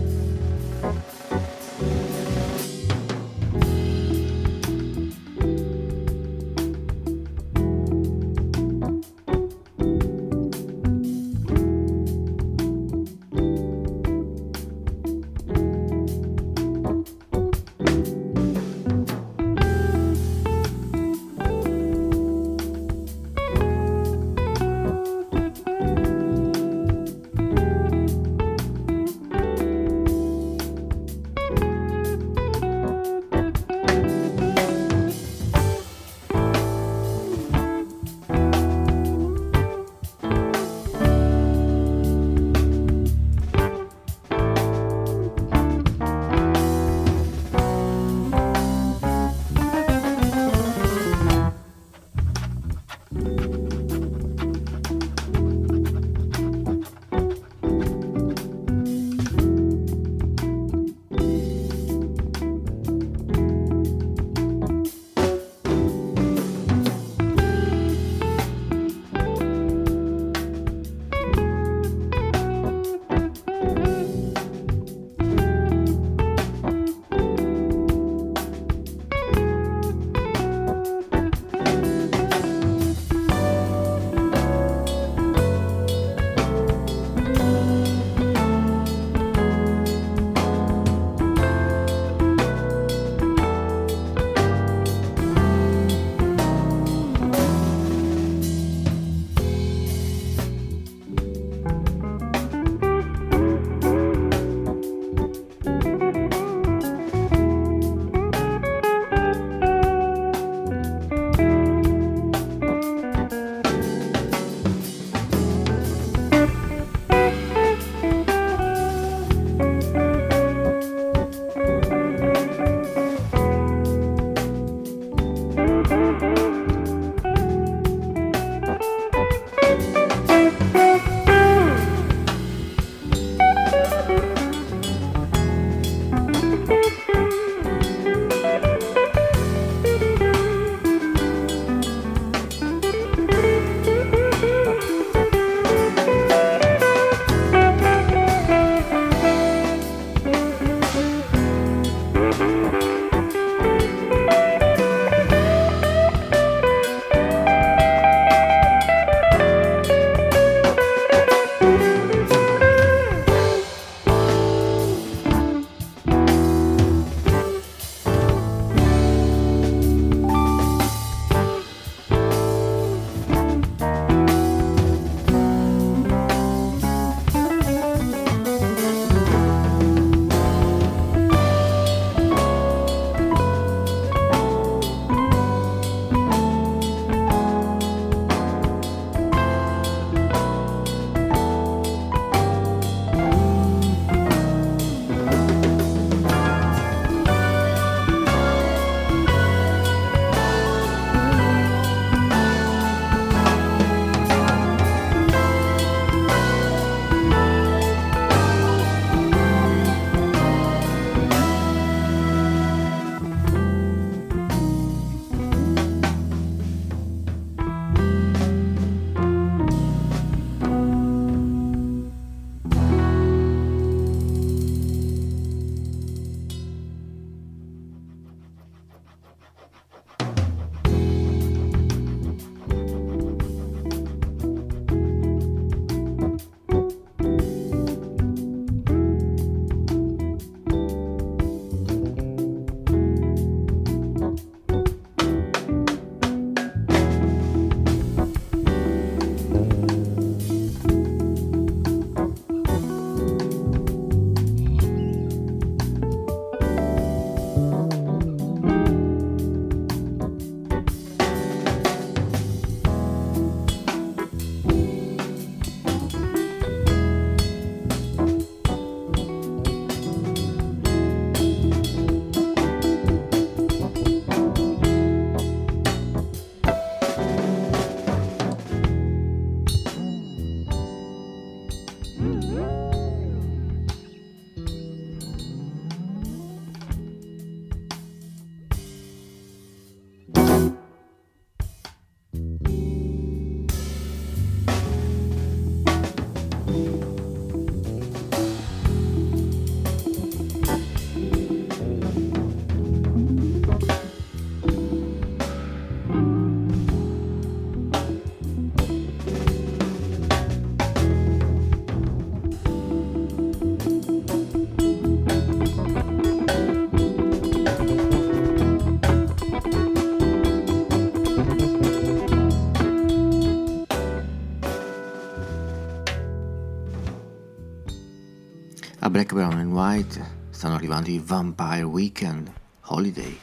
Black, 329.14 329.32
Brown 329.32 329.60
and 329.60 329.72
White 329.72 330.26
stanno 330.50 330.74
arrivando 330.74 331.12
i 331.12 331.20
Vampire 331.20 331.84
Weekend 331.84 332.52
Holiday. 332.80 333.38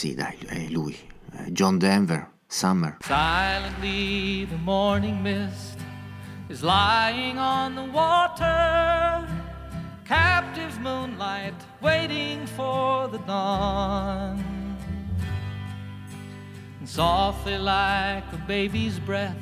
Sì, 0.00 0.14
dai, 0.14 0.34
è 0.46 0.68
lui, 0.70 0.96
eh, 1.32 1.52
John 1.52 1.76
Denver, 1.76 2.26
Summer. 2.46 2.96
Silently, 3.02 4.46
the 4.46 4.56
morning 4.56 5.22
mist 5.22 5.76
is 6.48 6.62
lying 6.62 7.36
on 7.36 7.74
the 7.74 7.84
water. 7.92 9.28
Captive 10.06 10.80
moonlight 10.80 11.52
waiting 11.82 12.46
for 12.46 13.08
the 13.08 13.18
dawn. 13.26 14.42
And 16.78 16.88
softly, 16.88 17.58
like 17.58 18.24
a 18.32 18.38
baby's 18.46 18.98
breath, 18.98 19.36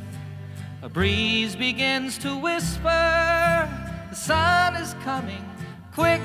a 0.82 0.88
breeze 0.88 1.54
begins 1.54 2.18
to 2.18 2.36
whisper 2.36 3.68
The 4.10 4.16
sun 4.16 4.74
is 4.74 4.92
coming, 5.04 5.44
quick, 5.92 6.20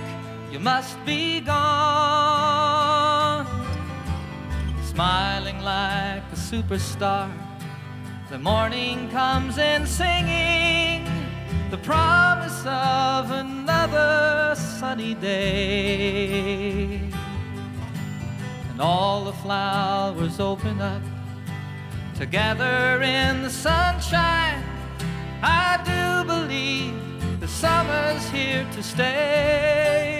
you 0.51 0.59
must 0.59 0.97
be 1.05 1.39
gone 1.39 2.73
smiling 4.93 5.59
like 5.61 6.21
a 6.31 6.35
superstar. 6.35 7.31
The 8.29 8.37
morning 8.37 9.09
comes 9.09 9.57
in 9.57 9.87
singing 9.87 11.07
the 11.71 11.79
promise 11.79 12.63
of 12.67 13.31
another 13.31 14.53
sunny 14.55 15.15
day. 15.15 16.99
And 18.69 18.79
all 18.79 19.23
the 19.23 19.33
flowers 19.33 20.39
open 20.39 20.79
up 20.79 21.01
together 22.15 23.01
in 23.01 23.41
the 23.41 23.49
sunshine. 23.49 24.63
I 25.41 25.79
do 25.91 26.23
believe 26.27 27.39
the 27.39 27.47
summer's 27.47 28.29
here 28.29 28.67
to 28.73 28.83
stay. 28.83 30.13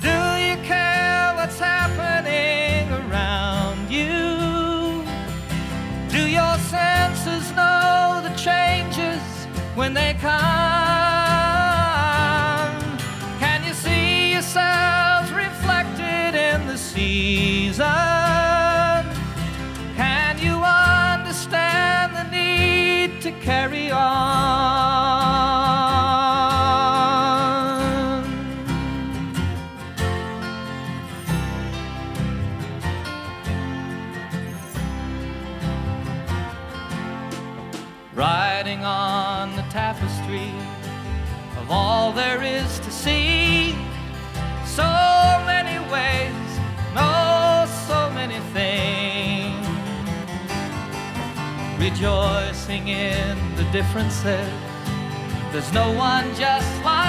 Do 0.00 0.35
care 0.66 1.32
what's 1.36 1.58
happening 1.58 2.90
around 3.00 3.88
you? 3.90 5.04
Do 6.10 6.26
your 6.28 6.56
senses 6.58 7.52
know 7.52 8.20
the 8.22 8.34
changes 8.36 9.22
when 9.74 9.94
they 9.94 10.14
come? 10.14 10.32
Can 13.38 13.64
you 13.64 13.74
see 13.74 14.32
yourselves 14.32 15.30
reflected 15.32 16.34
in 16.34 16.66
the 16.66 16.76
season? 16.76 18.45
Of 41.66 41.72
all 41.72 42.12
there 42.12 42.42
is 42.44 42.78
to 42.78 42.90
see. 42.92 43.72
So 44.64 44.84
many 45.46 45.78
ways, 45.90 46.48
no, 46.94 47.66
so 47.88 48.08
many 48.10 48.38
things. 48.54 49.66
Rejoicing 51.78 52.88
in 52.88 53.36
the 53.56 53.64
differences. 53.72 54.52
There's 55.50 55.72
no 55.72 55.92
one 55.92 56.32
just 56.36 56.84
like 56.84 57.05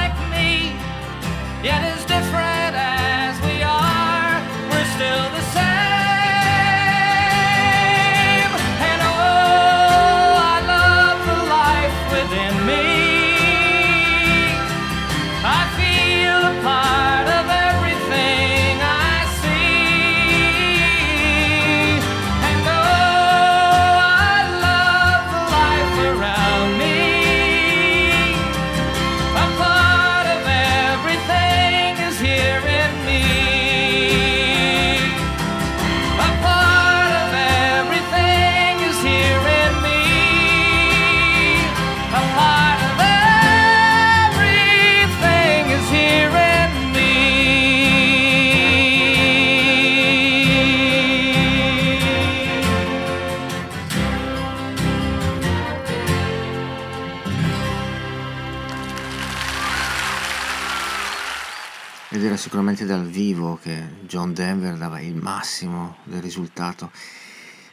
vedere 62.78 62.86
sicuramente 62.86 62.86
dal 62.86 63.08
vivo 63.08 63.58
che 63.62 64.06
John 64.06 64.34
Denver 64.34 64.76
dava 64.76 65.00
il 65.00 65.16
massimo 65.16 65.98
del 66.04 66.22
risultato. 66.22 66.92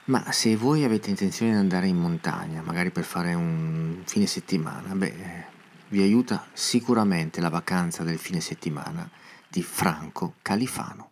Ma 0.07 0.33
se 0.33 0.57
voi 0.57 0.85
avete 0.85 1.11
intenzione 1.11 1.53
di 1.53 1.59
andare 1.59 1.87
in 1.89 1.97
montagna, 1.97 2.63
magari 2.63 2.91
per 2.91 3.05
fare 3.05 3.35
un 3.35 4.03
fine 4.05 4.27
settimana, 4.27 4.95
beh, 4.95 5.45
vi 5.89 6.03
aiuta 6.03 6.47
sicuramente 6.53 7.41
la 7.41 7.49
vacanza 7.49 8.03
del 8.03 8.19
fine 8.19 8.41
settimana 8.41 9.09
di 9.49 9.63
Franco 9.63 10.35
Califano. 10.43 11.11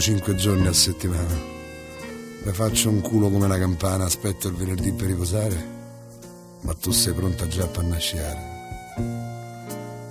Lavoro 0.00 0.16
cinque 0.16 0.34
giorni 0.34 0.66
a 0.66 0.72
settimana. 0.72 1.38
Mi 2.42 2.52
faccio 2.52 2.88
un 2.88 3.02
culo 3.02 3.28
come 3.28 3.44
una 3.44 3.58
campana, 3.58 4.04
aspetto 4.04 4.48
il 4.48 4.54
venerdì 4.54 4.92
per 4.92 5.08
riposare. 5.08 5.78
Ma 6.62 6.72
tu 6.72 6.90
sei 6.90 7.12
pronta 7.12 7.46
già 7.46 7.64
a 7.64 7.66
pannasciare. 7.66 8.38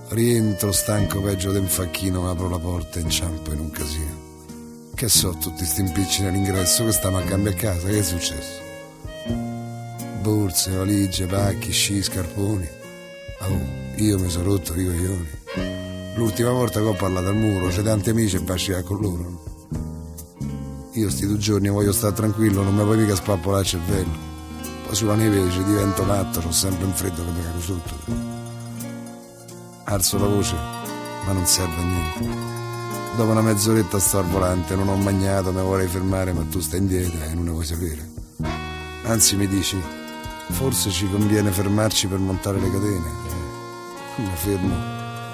Rientro 0.09 0.71
stanco 0.71 1.21
peggio 1.21 1.51
del 1.51 1.67
facchino, 1.67 2.29
apro 2.29 2.49
la 2.49 2.59
porta 2.59 2.99
e 2.99 3.01
inciampo 3.01 3.51
in 3.51 3.59
un 3.59 3.71
casino. 3.71 4.27
Che 4.93 5.09
so, 5.09 5.35
tutti 5.39 5.65
sti 5.65 5.81
impicci 5.81 6.21
nell'ingresso 6.21 6.85
che 6.85 6.91
stanno 6.91 7.17
a 7.17 7.23
cambiare 7.23 7.57
casa, 7.57 7.87
che 7.87 7.99
è 7.99 8.03
successo? 8.03 8.61
Borse, 10.21 10.71
valigie, 10.71 11.25
pacchi, 11.25 11.71
sci, 11.71 12.03
scarponi. 12.03 12.67
Oh, 13.39 13.61
io 13.95 14.19
mi 14.19 14.29
sono 14.29 14.43
rotto 14.43 14.73
i. 14.75 15.27
L'ultima 16.15 16.51
volta 16.51 16.79
che 16.79 16.85
ho 16.85 16.93
parlato 16.93 17.29
al 17.29 17.35
muro, 17.35 17.69
c'è 17.69 17.81
tanti 17.81 18.11
amici 18.11 18.35
e 18.35 18.41
pasci 18.41 18.71
con 18.83 18.99
loro. 18.99 19.57
Io 20.99 21.09
sti 21.09 21.27
due 21.27 21.37
giorni 21.37 21.69
voglio 21.69 21.93
stare 21.93 22.13
tranquillo, 22.13 22.61
non 22.61 22.75
mi 22.75 22.83
puoi 22.83 22.97
mica 22.97 23.15
spappolare 23.15 23.61
il 23.61 23.67
cervello. 23.69 24.17
Poi 24.85 24.93
sulla 24.93 25.15
neve 25.15 25.49
ci 25.49 25.63
divento 25.63 26.03
matto, 26.03 26.41
ho 26.45 26.51
sempre 26.51 26.83
un 26.83 26.91
freddo 26.91 27.23
che 27.23 27.31
mi 27.31 27.41
cago 27.41 27.61
sotto. 27.61 27.95
Alzo 29.85 30.17
la 30.17 30.25
voce, 30.25 30.55
ma 31.25 31.31
non 31.31 31.45
serve 31.45 31.81
a 31.81 31.85
niente. 31.85 32.37
Dopo 33.15 33.31
una 33.31 33.41
mezz'oretta 33.41 33.97
sto 33.97 34.17
al 34.17 34.25
volante, 34.25 34.75
non 34.75 34.89
ho 34.89 34.97
mangiato, 34.97 35.53
mi 35.53 35.61
vorrei 35.61 35.87
fermare, 35.87 36.33
ma 36.33 36.43
tu 36.49 36.59
stai 36.59 36.79
indietro 36.79 37.17
e 37.23 37.33
non 37.33 37.45
ne 37.45 37.51
vuoi 37.51 37.65
sapere. 37.65 38.11
Anzi 39.03 39.37
mi 39.37 39.47
dici, 39.47 39.81
forse 40.49 40.89
ci 40.89 41.09
conviene 41.09 41.49
fermarci 41.49 42.07
per 42.07 42.19
montare 42.19 42.59
le 42.59 42.69
catene. 42.69 43.11
Mi 44.17 44.31
fermo 44.35 44.75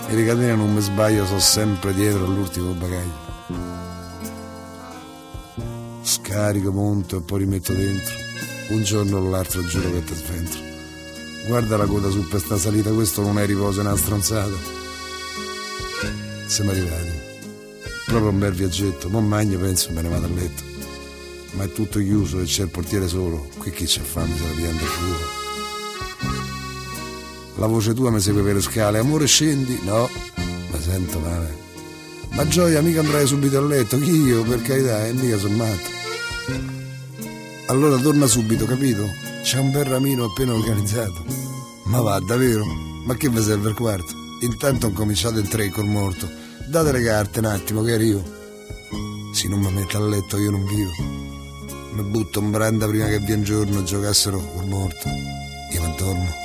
e 0.08 0.14
le 0.14 0.26
catene 0.26 0.56
non 0.56 0.72
mi 0.72 0.82
sbaglio, 0.82 1.26
sono 1.26 1.40
sempre 1.40 1.92
dietro 1.96 2.26
all'ultimo 2.26 2.72
bagaglio. 2.74 3.85
Scarico, 6.06 6.72
monto 6.72 7.18
e 7.18 7.22
poi 7.22 7.40
rimetto 7.40 7.74
dentro. 7.74 8.14
Un 8.68 8.84
giorno 8.84 9.18
o 9.18 9.28
l'altro 9.28 9.66
giuro 9.66 9.92
che 9.92 10.04
ti 10.04 10.14
sventro. 10.14 10.60
Guarda 11.48 11.78
la 11.78 11.86
coda 11.86 12.12
su 12.12 12.28
per 12.28 12.40
sta 12.40 12.60
salita, 12.60 12.92
questo 12.92 13.24
non 13.24 13.40
è 13.40 13.46
riposo, 13.48 13.80
è 13.80 13.84
una 13.84 13.98
stronzata. 13.98 14.56
Siamo 16.46 16.70
arrivati. 16.70 17.12
Proprio 18.06 18.30
un 18.30 18.38
bel 18.38 18.54
viaggetto, 18.54 19.10
mo 19.10 19.20
magno 19.20 19.58
penso 19.58 19.92
me 19.94 20.04
ne 20.04 20.10
vado 20.10 20.28
a 20.28 20.30
letto. 20.30 20.62
Ma 21.54 21.64
è 21.64 21.72
tutto 21.72 21.98
chiuso 21.98 22.40
e 22.40 22.44
c'è 22.44 22.62
il 22.64 22.70
portiere 22.70 23.08
solo. 23.08 23.48
Qui 23.58 23.72
chi 23.72 23.86
c'è 23.86 24.02
fame 24.02 24.36
se 24.38 24.44
la 24.44 24.54
pianta 24.54 24.86
fuoco. 24.86 25.44
La 27.56 27.66
voce 27.66 27.96
tua 27.96 28.12
mi 28.12 28.20
segue 28.20 28.44
per 28.44 28.54
le 28.54 28.62
scale. 28.62 29.00
Amore, 29.00 29.26
scendi? 29.26 29.80
No, 29.84 30.08
mi 30.36 30.82
sento 30.82 31.18
male. 31.18 31.64
Ma 32.34 32.48
gioia, 32.48 32.82
mica 32.82 33.00
andrai 33.00 33.26
subito 33.26 33.58
a 33.58 33.62
letto. 33.62 33.98
Chi 33.98 34.12
io, 34.12 34.44
per 34.44 34.62
carità, 34.62 35.08
e 35.08 35.14
mica 35.14 35.40
sono 35.40 35.56
matto. 35.56 35.95
Allora 37.68 37.98
torna 37.98 38.28
subito, 38.28 38.66
capito? 38.66 39.08
C'è 39.42 39.58
un 39.60 39.72
bel 39.72 39.86
ramino 39.86 40.26
appena 40.26 40.54
organizzato. 40.54 41.26
Ma 41.86 42.02
va, 42.02 42.20
davvero? 42.20 42.64
Ma 43.06 43.16
che 43.16 43.30
vi 43.30 43.42
serve 43.42 43.70
il 43.70 43.76
quarto? 43.76 44.14
Intanto 44.42 44.88
ho 44.88 44.92
cominciato 44.92 45.40
il 45.40 45.48
tre 45.48 45.70
col 45.70 45.88
morto. 45.88 46.30
Date 46.68 46.92
le 46.92 47.04
carte 47.04 47.40
un 47.40 47.46
attimo, 47.46 47.82
che 47.82 47.94
arrivo. 47.94 48.24
Se 49.34 49.48
non 49.48 49.60
mi 49.60 49.72
metto 49.72 49.98
a 49.98 50.02
letto 50.02 50.38
io 50.38 50.52
non 50.52 50.66
vivo. 50.66 50.92
Mi 51.94 52.04
butto 52.04 52.40
in 52.40 52.52
branda 52.52 52.88
prima 52.88 53.08
che 53.08 53.20
via 53.20 53.36
un 53.36 53.44
giorno 53.44 53.84
giocassero 53.84 54.38
col 54.38 54.68
morto. 54.68 55.10
Io 55.74 55.82
mi 55.82 55.96
dormo. 55.98 56.44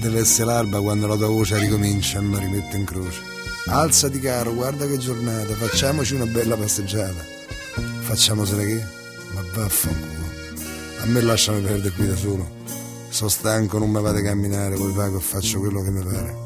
Deve 0.00 0.20
essere 0.20 0.46
l'alba 0.46 0.80
quando 0.80 1.06
la 1.06 1.16
tua 1.16 1.28
voce 1.28 1.58
ricomincia 1.58 2.18
e 2.18 2.22
mi 2.22 2.38
rimette 2.38 2.76
in 2.76 2.84
croce. 2.84 3.20
Alzati 3.66 4.18
caro, 4.18 4.52
guarda 4.54 4.86
che 4.86 4.98
giornata, 4.98 5.54
facciamoci 5.54 6.14
una 6.14 6.26
bella 6.26 6.56
passeggiata. 6.56 7.24
Facciamosela 8.00 8.62
che? 8.62 8.84
Ma 9.34 9.42
vaffanculo. 9.54 10.30
A 11.02 11.06
me 11.06 11.20
lasciami 11.20 11.60
perdere 11.62 11.94
qui 11.94 12.06
da 12.06 12.16
solo. 12.16 12.60
Sono 13.08 13.30
stanco, 13.30 13.78
non 13.78 13.90
mi 13.90 14.00
vado 14.00 14.18
a 14.18 14.22
camminare, 14.22 14.76
poi 14.76 14.92
pago 14.92 15.18
e 15.18 15.20
faccio 15.20 15.60
quello 15.60 15.80
che 15.82 15.90
mi 15.90 16.02
pare. 16.02 16.36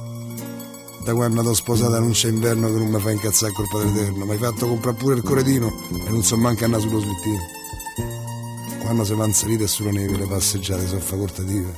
Da 1.05 1.15
quando 1.15 1.43
t'ho 1.43 1.55
sposata 1.55 1.99
non 1.99 2.11
c'è 2.11 2.29
inverno 2.29 2.67
che 2.67 2.79
non 2.79 2.89
mi 2.89 3.01
fa 3.01 3.11
incazzare 3.11 3.53
col 3.53 3.69
Padre 3.71 3.89
Eterno. 3.89 4.25
Mi 4.25 4.33
hai 4.33 4.39
fatto 4.39 4.67
comprare 4.67 4.97
pure 4.97 5.15
il 5.15 5.23
coredino 5.23 5.73
e 6.07 6.11
non 6.11 6.23
so 6.23 6.37
manco 6.37 6.65
andare 6.65 6.83
sullo 6.83 7.01
slittino. 7.01 7.55
Quando 8.81 9.05
si 9.05 9.15
va 9.15 9.25
in 9.25 9.33
salita 9.33 9.65
e 9.65 9.69
sulla 9.69 9.91
neve 9.91 10.17
le 10.19 10.27
passeggiate 10.27 10.87
sono 10.87 11.01
facoltative. 11.01 11.75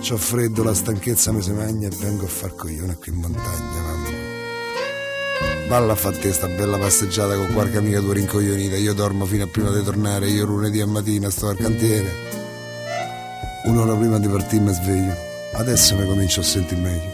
C'ho 0.00 0.16
freddo, 0.16 0.62
la 0.62 0.74
stanchezza 0.74 1.30
mi 1.30 1.42
si 1.42 1.52
magna 1.52 1.88
e 1.88 1.96
vengo 2.00 2.24
a 2.24 2.28
far 2.28 2.54
coglione 2.54 2.96
qui 2.96 3.12
in 3.12 3.18
montagna, 3.18 3.80
mamma. 3.82 4.09
Balla 5.70 5.92
a 5.92 5.94
fa 5.94 6.12
sta 6.32 6.48
bella 6.48 6.78
passeggiata 6.78 7.36
con 7.36 7.52
qualche 7.52 7.76
amica 7.76 8.00
tua 8.00 8.14
rincoglionita. 8.14 8.74
Io 8.74 8.92
dormo 8.92 9.24
fino 9.24 9.44
a 9.44 9.46
prima 9.46 9.70
di 9.70 9.84
tornare, 9.84 10.28
io 10.28 10.44
lunedì 10.44 10.80
a 10.80 10.86
mattina 10.88 11.30
sto 11.30 11.46
al 11.46 11.56
cantiere. 11.56 12.12
Un'ora 13.66 13.94
prima 13.94 14.18
di 14.18 14.26
partire 14.26 14.64
mi 14.64 14.72
sveglio. 14.72 15.14
Adesso 15.52 15.94
mi 15.94 16.06
comincio 16.06 16.40
a 16.40 16.42
sentire 16.42 16.80
meglio. 16.80 17.12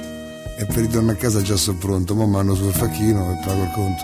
E 0.57 0.65
per 0.65 0.77
ritorno 0.77 1.11
a 1.11 1.17
casa 1.17 1.43
già 1.43 1.55
sono 1.55 1.77
pronto, 1.77 2.15
mo 2.15 2.27
mando 2.27 2.55
sul 2.55 2.73
facchino 2.73 3.31
e 3.31 3.45
pago 3.45 3.63
il 3.63 3.71
conto. 3.75 4.03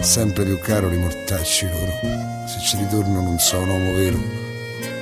Sempre 0.00 0.46
più 0.46 0.58
caro 0.58 0.90
i 0.90 0.98
mortacci 0.98 1.68
loro. 1.68 1.92
Se 2.48 2.58
ci 2.66 2.76
ritorno 2.76 3.22
non 3.22 3.38
so 3.38 3.56
un 3.60 3.68
uomo 3.68 3.92
vero. 3.92 4.18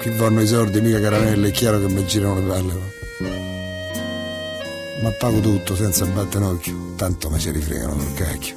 Qui 0.02 0.10
vanno 0.10 0.42
i 0.42 0.46
soldi, 0.46 0.82
mica 0.82 1.00
caramelle, 1.00 1.48
è 1.48 1.52
chiaro 1.52 1.80
che 1.80 1.88
mi 1.88 2.04
girano 2.04 2.40
le 2.40 2.46
palle. 2.46 2.97
Ma 5.00 5.10
pago 5.10 5.38
tutto 5.40 5.76
senza 5.76 6.04
battere 6.06 6.44
un 6.44 6.50
occhio, 6.50 6.94
tanto 6.96 7.30
mi 7.30 7.38
ci 7.38 7.50
rifregano 7.50 7.94
col 7.94 8.14
cacchio. 8.14 8.56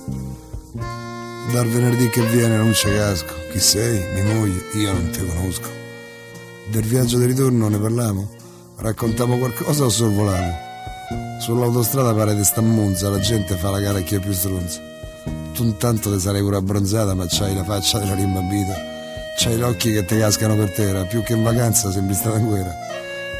Dal 1.51 1.67
venerdì 1.67 2.09
che 2.09 2.25
viene 2.27 2.57
non 2.57 2.71
c'è 2.71 2.95
casco, 2.95 3.33
chi 3.51 3.59
sei, 3.59 4.03
mia 4.13 4.33
moglie, 4.33 4.61
io 4.73 4.91
non 4.91 5.09
ti 5.11 5.25
conosco. 5.25 5.69
Del 6.69 6.83
viaggio 6.83 7.17
di 7.17 7.25
ritorno 7.25 7.67
ne 7.67 7.77
parliamo? 7.77 8.29
Raccontiamo 8.77 9.37
qualcosa 9.37 9.83
o 9.83 9.89
sorvoliamo? 9.89 10.69
Sull'autostrada 11.39 12.13
pare 12.13 12.35
di 12.35 12.43
sta 12.43 12.61
la 12.61 13.19
gente 13.19 13.55
fa 13.55 13.69
la 13.69 13.79
gara 13.79 13.99
a 13.99 14.01
chi 14.01 14.15
è 14.15 14.19
più 14.19 14.31
stronzo. 14.31 14.79
Tu 15.53 15.63
intanto 15.63 16.11
ti 16.11 16.19
sarei 16.19 16.41
pure 16.41 16.57
abbronzata, 16.57 17.13
ma 17.13 17.25
c'hai 17.27 17.53
la 17.53 17.63
faccia 17.63 17.99
della 17.99 18.15
rimbambita. 18.15 18.73
C'hai 19.37 19.57
gli 19.57 19.61
occhi 19.61 19.91
che 19.91 20.05
ti 20.05 20.17
cascano 20.17 20.55
per 20.55 20.71
terra, 20.71 21.03
più 21.05 21.21
che 21.21 21.33
in 21.33 21.43
vacanza 21.43 21.91
sembri 21.91 22.15
stata 22.15 22.37
in 22.37 22.47
guerra. 22.47 22.73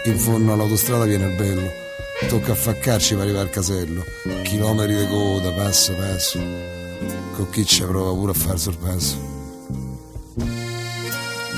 In 0.06 0.18
fondo 0.18 0.54
all'autostrada 0.54 1.06
viene 1.06 1.28
il 1.28 1.36
bello, 1.36 1.72
tocca 2.28 2.52
affaccarci 2.52 3.14
per 3.14 3.24
arrivare 3.24 3.46
al 3.46 3.50
casello. 3.50 4.04
Chilometri 4.44 4.96
di 4.96 5.08
coda, 5.08 5.52
passo 5.52 5.94
passo. 5.94 6.40
Con 7.36 7.50
chi 7.50 7.66
ci 7.66 7.84
prova 7.84 8.14
pure 8.14 8.32
a 8.32 8.36
far 8.36 8.60
sorpasso. 8.60 9.30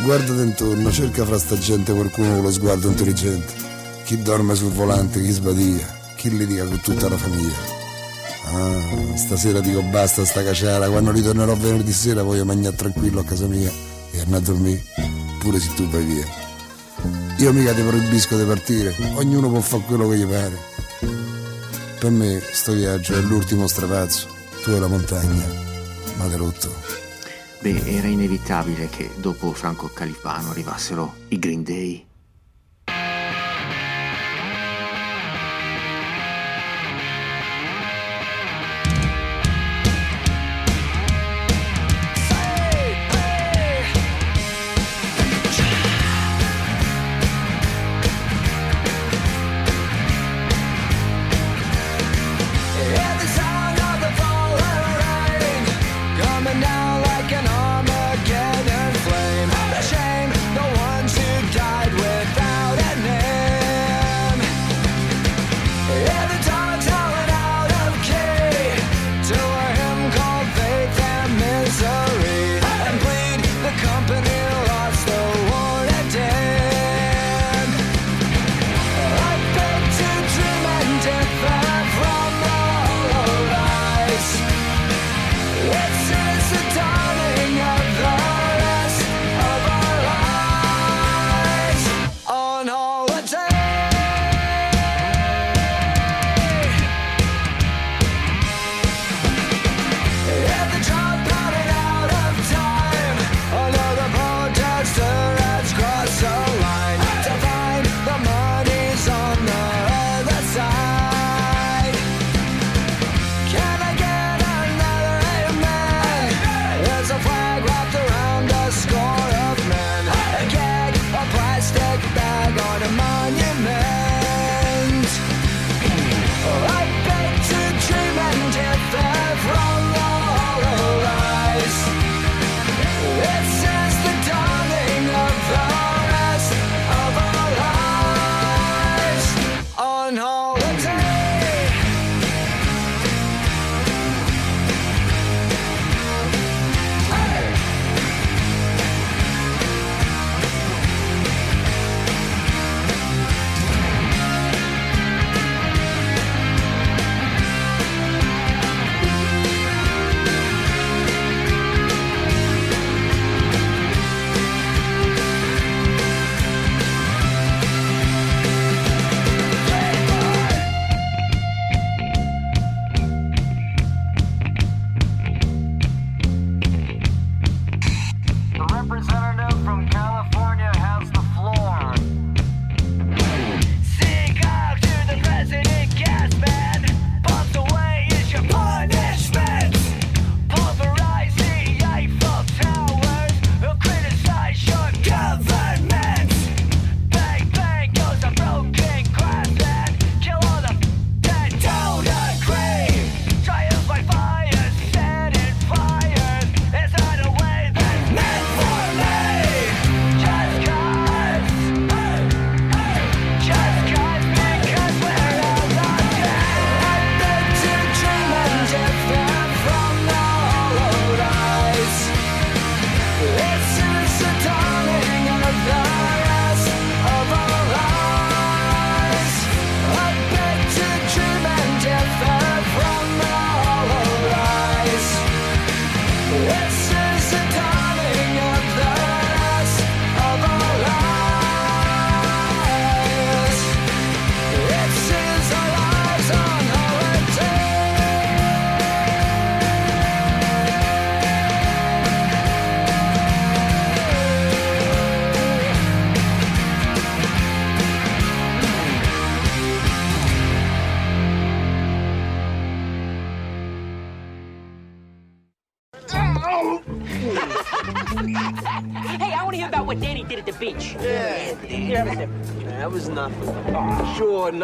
Guardati 0.03 0.41
intorno, 0.41 0.91
cerca 0.91 1.25
fra 1.25 1.37
sta 1.37 1.57
gente 1.57 1.93
qualcuno 1.93 2.35
con 2.35 2.43
lo 2.43 2.51
sguardo 2.51 2.89
intelligente. 2.89 3.53
Chi 4.03 4.21
dorme 4.21 4.53
sul 4.55 4.71
volante, 4.71 5.21
chi 5.21 5.31
sbadia, 5.31 6.13
chi 6.17 6.35
litiga 6.35 6.65
con 6.65 6.79
tutta 6.81 7.07
la 7.07 7.17
famiglia. 7.17 7.81
Ah, 8.45 9.15
stasera 9.17 9.61
dico 9.61 9.81
basta 9.83 10.25
sta 10.25 10.43
caciara, 10.43 10.89
quando 10.89 11.11
ritornerò 11.11 11.55
venerdì 11.55 11.93
sera 11.93 12.21
voglio 12.21 12.43
mangiare 12.43 12.75
tranquillo 12.75 13.21
a 13.21 13.23
casa 13.23 13.47
mia 13.47 13.71
e 14.11 14.19
andare 14.19 14.43
a 14.43 14.45
dormire, 14.45 14.83
pure 15.39 15.59
se 15.59 15.73
tu 15.73 15.87
vai 15.87 16.03
via. 16.03 16.42
Io 17.37 17.51
mica 17.51 17.73
ti 17.73 17.81
proibisco 17.81 18.37
di 18.37 18.45
partire, 18.45 18.95
ognuno 19.15 19.49
può 19.49 19.59
fare 19.59 19.83
quello 19.83 20.07
che 20.07 20.17
gli 20.17 20.25
pare. 20.25 20.57
Per 21.99 22.11
me 22.11 22.39
sto 22.39 22.73
viaggio 22.73 23.13
è 23.13 23.21
l'ultimo 23.21 23.67
strapazzo, 23.67 24.27
tu 24.63 24.71
e 24.71 24.79
la 24.79 24.87
montagna, 24.87 25.45
ma 26.17 26.27
te 26.27 26.35
rotto. 26.37 26.73
Beh, 27.59 27.83
era 27.85 28.07
inevitabile 28.07 28.89
che 28.89 29.09
dopo 29.15 29.53
Franco 29.53 29.89
Califano 29.93 30.49
arrivassero 30.49 31.15
i 31.29 31.39
Green 31.39 31.63
Day. 31.63 32.05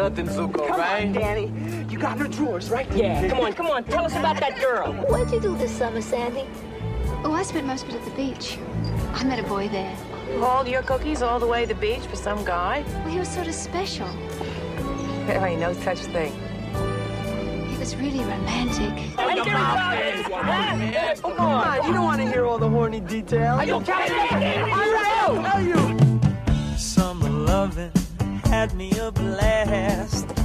nothing, 0.00 0.26
Zuko, 0.26 0.66
come 0.66 0.80
right? 0.80 1.06
On, 1.06 1.12
Danny. 1.12 1.52
You 1.90 1.98
got 1.98 2.18
her 2.18 2.26
drawers, 2.26 2.70
right? 2.70 2.90
Yeah, 2.94 3.28
come 3.28 3.40
on, 3.40 3.52
come 3.52 3.66
on. 3.66 3.84
Tell 3.84 4.04
us 4.04 4.16
about 4.16 4.40
that 4.40 4.58
girl. 4.58 4.92
What'd 5.10 5.30
you 5.30 5.40
do 5.40 5.54
this 5.56 5.70
summer, 5.70 6.00
Sandy? 6.00 6.46
Oh, 7.22 7.32
I 7.32 7.42
spent 7.42 7.66
most 7.66 7.84
of 7.84 7.90
it 7.90 7.96
at 7.96 8.04
the 8.04 8.10
beach. 8.12 8.56
I 9.12 9.24
met 9.24 9.38
a 9.38 9.42
boy 9.42 9.68
there. 9.68 9.94
Hauled 10.38 10.68
your 10.68 10.82
cookies 10.82 11.22
all 11.22 11.38
the 11.38 11.46
way 11.46 11.66
to 11.66 11.74
the 11.74 11.80
beach 11.80 12.00
for 12.06 12.16
some 12.16 12.42
guy? 12.44 12.82
Well, 12.86 13.08
he 13.08 13.18
was 13.18 13.28
sort 13.28 13.46
of 13.46 13.54
special. 13.54 14.08
There 15.26 15.46
ain't 15.46 15.60
no 15.60 15.74
such 15.74 15.98
thing. 15.98 16.32
He 17.68 17.76
was 17.76 17.94
really 17.96 18.20
romantic. 18.20 18.94
Oh, 19.18 19.28
you 19.28 19.44
hey, 19.44 21.14
Come 21.20 21.40
on, 21.40 21.86
you 21.86 21.92
don't 21.92 22.04
want 22.04 22.22
to 22.22 22.30
hear 22.30 22.46
all 22.46 22.58
the 22.58 22.68
horny 22.68 23.00
details. 23.00 23.58
Are 23.60 23.66
you 23.66 23.80
kidding 23.80 24.38
me? 24.40 24.54
Are 24.72 24.86
you? 24.86 25.40
Are 25.52 25.62
you? 25.62 26.78
Summer 26.78 27.28
loving 27.28 27.89
had 28.60 28.74
me 28.74 28.90
a 28.98 29.10
blast. 29.10 30.39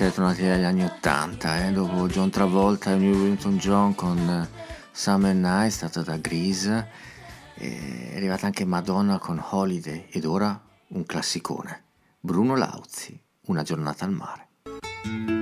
Essere 0.00 0.12
tornati 0.14 0.46
agli 0.46 0.64
anni 0.64 0.84
80, 0.84 1.66
eh? 1.66 1.72
dopo 1.72 2.06
John 2.06 2.30
Travolta 2.30 2.92
e 2.92 2.96
New 2.96 3.14
Winton 3.22 3.58
John 3.58 3.94
con 3.94 4.18
eh, 4.18 4.48
Summer 4.92 5.34
Night, 5.34 5.72
stata 5.72 6.00
da 6.00 6.16
Grease, 6.16 6.88
è 7.52 8.12
arrivata 8.16 8.46
anche 8.46 8.64
Madonna 8.64 9.18
con 9.18 9.42
Holiday 9.50 10.06
ed 10.10 10.24
ora 10.24 10.58
un 10.88 11.04
classicone, 11.04 11.84
Bruno 12.18 12.56
Lauzi, 12.56 13.20
Una 13.46 13.62
giornata 13.62 14.06
al 14.06 14.12
mare. 14.12 15.39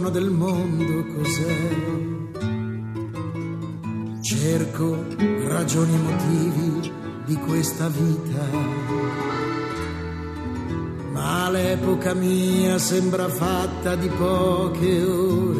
Frastuono 0.00 0.10
del 0.10 0.30
mondo 0.30 1.04
cos'è? 1.14 1.58
Cerco 4.22 5.04
ragioni 5.46 5.94
e 5.94 5.98
motivi 5.98 6.92
di 7.26 7.36
questa 7.36 7.88
vita, 7.88 8.44
ma 11.12 11.50
l'epoca 11.50 12.14
mia 12.14 12.78
sembra 12.78 13.28
fatta 13.28 13.94
di 13.96 14.08
poche 14.08 15.02
ore. 15.02 15.59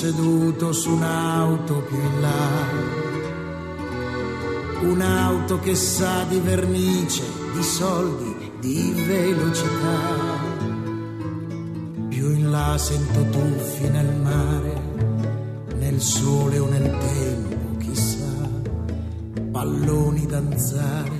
Seduto 0.00 0.72
su 0.72 0.92
un'auto 0.92 1.82
più 1.82 1.98
in 1.98 2.20
là. 2.22 2.48
Un'auto 4.80 5.58
che 5.58 5.74
sa 5.74 6.24
di 6.24 6.38
vernice, 6.38 7.22
di 7.52 7.62
soldi, 7.62 8.50
di 8.60 8.94
velocità. 9.06 9.98
Più 12.08 12.30
in 12.30 12.50
là 12.50 12.78
sento 12.78 13.26
tuffi 13.28 13.88
nel 13.90 14.16
mare, 14.22 14.80
nel 15.76 16.00
sole 16.00 16.58
o 16.58 16.66
nel 16.66 16.96
tempo, 16.96 17.76
chissà 17.76 18.48
palloni 19.50 20.24
danzare, 20.24 21.18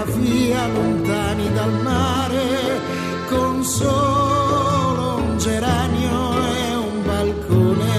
fotografia 0.00 0.66
lontani 0.68 1.52
dal 1.52 1.72
mare, 1.82 2.80
con 3.28 3.62
solo 3.64 5.16
un 5.16 5.38
geranio 5.38 6.32
e 6.42 6.74
un 6.74 7.04
balcone. 7.04 7.98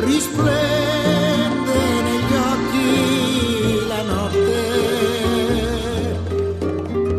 Risplende 0.00 1.80
negli 2.02 2.34
occhi 2.52 3.86
la 3.88 4.02
notte 4.02 4.62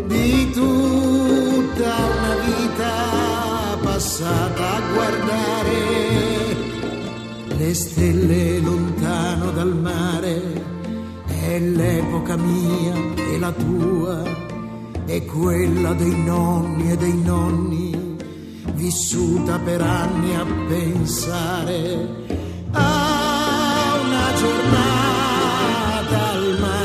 di 0.08 0.52
tutta 0.52 1.96
una 2.18 2.36
vita 2.46 2.94
passata 3.82 4.76
a 4.76 4.82
guardare 4.94 5.74
le 7.58 7.74
stelle 7.74 8.60
lontano 8.60 9.52
dal 9.52 9.76
mare. 9.76 10.75
È 11.48 11.60
l'epoca 11.60 12.36
mia 12.38 12.96
e 13.16 13.38
la 13.38 13.52
tua 13.52 14.24
è 15.06 15.24
quella 15.26 15.94
dei 15.94 16.24
nonni 16.24 16.92
e 16.92 16.98
dei 16.98 17.22
nonni, 17.22 18.18
vissuta 18.74 19.60
per 19.60 19.80
anni 19.80 20.36
a 20.36 20.46
pensare 20.68 22.26
a 22.72 23.94
una 24.04 24.34
giornata 24.40 26.30
al 26.32 26.58
mare, 26.60 26.85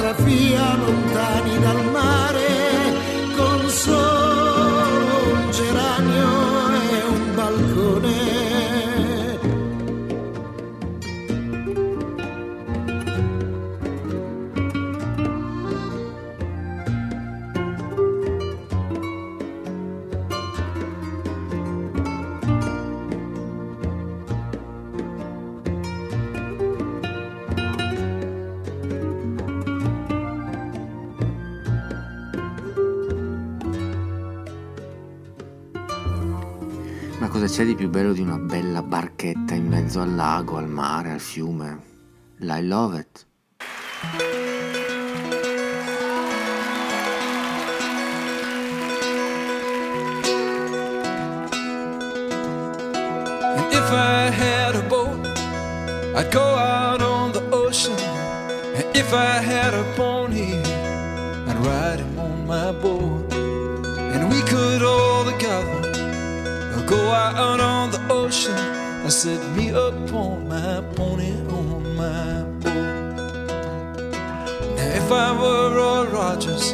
fotografia 0.00 0.76
lontani 0.76 1.49
c'è 37.60 37.66
di 37.66 37.74
più 37.74 37.90
bello 37.90 38.14
di 38.14 38.22
una 38.22 38.38
bella 38.38 38.82
barchetta 38.82 39.52
in 39.52 39.68
mezzo 39.68 40.00
al 40.00 40.14
lago, 40.14 40.56
al 40.56 40.66
mare, 40.66 41.10
al 41.10 41.20
fiume? 41.20 41.78
I 42.38 42.66
love 42.66 42.98
it. 42.98 43.29
Out 67.36 67.60
on 67.60 67.90
the 67.90 68.00
ocean 68.12 68.56
and 68.56 69.12
set 69.12 69.40
me 69.56 69.70
up 69.70 70.12
on 70.12 70.48
my 70.48 70.82
pony 70.94 71.32
on 71.48 71.96
my 71.96 72.42
boat. 72.60 73.96
Now, 74.76 74.90
if 75.00 75.10
I 75.12 75.32
were 75.40 75.76
Roy 75.76 76.10
Rogers, 76.10 76.72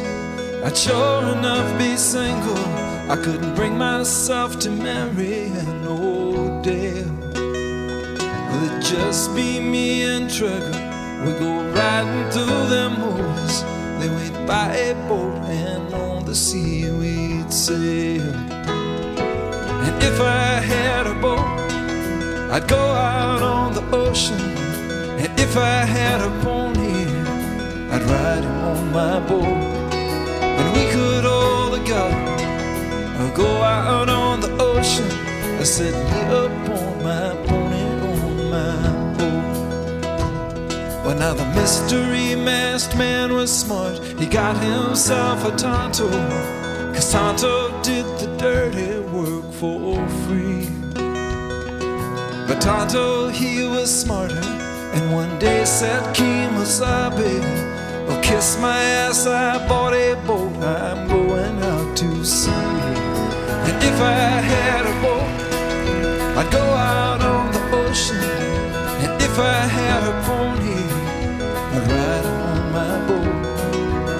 I'd 0.63 0.75
sure 0.75 1.23
enough 1.37 1.77
be 1.77 1.95
single. 1.97 2.65
I 3.09 3.15
couldn't 3.15 3.55
bring 3.55 3.77
myself 3.77 4.59
to 4.59 4.69
marry 4.69 5.45
an 5.45 5.87
old 5.87 6.63
dame. 6.63 7.19
Will 7.19 8.63
it 8.69 8.81
just 8.81 9.33
be 9.35 9.59
me 9.59 10.03
and 10.03 10.29
Trigger. 10.29 10.71
We 11.25 11.31
go 11.33 11.63
riding 11.73 12.31
through 12.31 12.67
them 12.69 13.01
woods. 13.01 13.63
Then 13.99 14.13
we'd 14.19 14.47
buy 14.47 14.75
a 14.75 14.93
boat 15.07 15.35
and 15.45 15.93
on 15.93 16.25
the 16.25 16.35
sea 16.35 16.91
we'd 16.91 17.51
sail. 17.51 18.46
If 20.09 20.21
I 20.21 20.61
had 20.61 21.05
a 21.05 21.13
boat, 21.13 21.45
I'd 22.49 22.65
go 22.65 22.77
out 22.77 23.41
on 23.41 23.73
the 23.73 23.83
ocean. 23.91 24.39
And 25.19 25.37
if 25.37 25.57
I 25.57 25.83
had 25.83 26.21
a 26.21 26.31
pony, 26.45 27.03
I'd 27.93 28.03
ride 28.03 28.43
him 28.45 28.57
on 28.71 28.91
my 28.93 29.19
boat. 29.19 29.59
And 30.59 30.67
we 30.75 30.83
could 30.93 31.25
all 31.25 31.71
together 31.77 32.15
uh, 33.19 33.31
go 33.35 33.51
out 33.61 34.07
on 34.07 34.39
the 34.39 34.51
ocean. 34.61 35.09
I 35.59 35.63
said, 35.63 35.93
me 35.93 36.19
up 36.41 36.51
on 36.79 37.03
my 37.03 37.29
pony, 37.45 37.83
on 38.11 38.49
my 38.55 39.17
boat. 39.17 40.05
Well, 41.03 41.17
now 41.19 41.33
the 41.33 41.47
mystery 41.59 42.33
masked 42.33 42.95
man 42.97 43.33
was 43.33 43.51
smart. 43.51 43.99
He 44.17 44.25
got 44.25 44.55
himself 44.63 45.43
a 45.43 45.51
Tonto. 45.57 46.09
Cause 46.93 47.11
Tonto 47.11 47.81
did 47.83 48.05
the 48.19 48.27
dirty 48.37 48.86
But 52.47 52.61
Tonto, 52.61 53.27
he 53.27 53.67
was 53.67 53.89
smarter. 53.93 54.39
And 54.93 55.11
one 55.11 55.37
day 55.37 55.65
said, 55.65 56.01
Kemosabe, 56.15 57.41
oh, 58.07 58.21
kiss 58.23 58.57
my 58.59 58.81
ass, 58.81 59.27
I 59.27 59.67
bought 59.67 59.93
a 59.93 60.15
boat. 60.25 60.55
I'm 60.63 61.09
going 61.09 61.61
out 61.61 61.97
to 61.97 62.23
sea. 62.23 62.49
And 62.49 63.83
if 63.83 63.99
I 64.01 64.39
had 64.53 64.85
a 64.85 64.95
boat, 65.03 65.27
I'd 66.39 66.49
go 66.49 66.63
out 66.63 67.21
on 67.21 67.51
the 67.51 67.63
ocean. 67.83 68.15
And 68.15 69.21
if 69.21 69.37
I 69.37 69.59
had 69.77 70.01
a 70.11 70.15
pony, 70.25 70.79
I'd 71.75 71.85
ride 71.91 72.25
on 72.47 72.71
my 72.71 72.95
boat. 73.07 73.27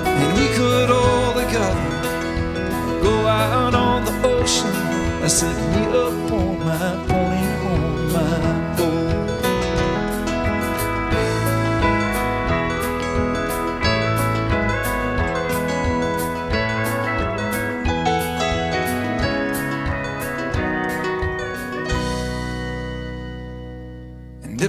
And 0.05 0.29
we 0.37 0.47
could 0.57 0.89
all 0.91 1.33
together 1.33 3.01
go 3.01 3.25
out 3.25 3.73
on 3.73 4.03
the 4.03 4.15
ocean. 4.27 4.75
I 5.23 5.27
said, 5.27 5.55
me 5.73 5.85
up 5.97 6.31
on 6.33 6.56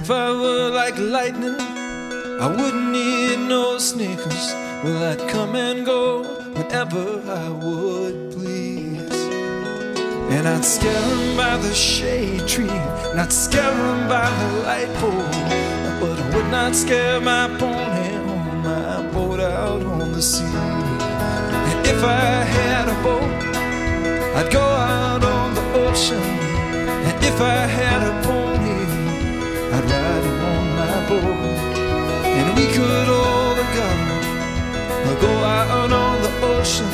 if 0.09 0.15
I 0.15 0.31
were 0.31 0.69
like 0.71 0.97
lightning, 0.97 1.55
I 2.41 2.47
wouldn't 2.47 2.89
need 2.89 3.47
no 3.47 3.77
sneakers. 3.77 4.55
Well, 4.83 5.03
I'd 5.11 5.29
come 5.29 5.55
and 5.55 5.85
go 5.85 6.23
whenever 6.57 7.21
I 7.29 7.49
would 7.49 8.31
please. 8.31 9.19
And 10.33 10.47
I'd 10.47 10.65
scare 10.65 11.03
scare 11.05 11.11
'em 11.11 11.37
by 11.37 11.57
the 11.57 11.75
shade 11.75 12.47
tree, 12.47 12.79
and 13.09 13.21
I'd 13.21 13.31
scare 13.31 13.77
'em 13.91 14.07
by 14.09 14.27
the 14.39 14.49
light 14.67 14.91
pole. 14.99 15.29
But 15.99 16.17
I 16.23 16.25
would 16.33 16.49
not 16.57 16.75
scare 16.75 17.21
my 17.21 17.45
pony 17.59 18.09
on 18.33 18.63
my 18.63 19.03
boat 19.13 19.39
out 19.39 19.83
on 19.85 20.11
the 20.11 20.23
sea. 20.23 20.57
And 21.69 21.85
if 21.93 22.01
I 22.03 22.31
had 22.57 22.85
a 22.95 22.97
boat, 23.05 23.41
I'd 24.37 24.49
go 24.59 24.65
out 24.97 25.23
on 25.23 25.53
the 25.53 25.65
ocean. 25.85 26.25
And 27.07 27.17
if 27.31 27.37
I 27.57 27.59
had 27.79 28.01
a 28.11 28.13
pony, 28.25 28.68
boat. 31.09 31.25
And 32.37 32.47
we 32.57 32.65
could 32.75 33.07
all 33.09 33.55
together 33.61 34.19
go 35.25 35.33
out 35.57 35.91
on 35.93 36.21
the 36.21 36.31
ocean. 36.55 36.89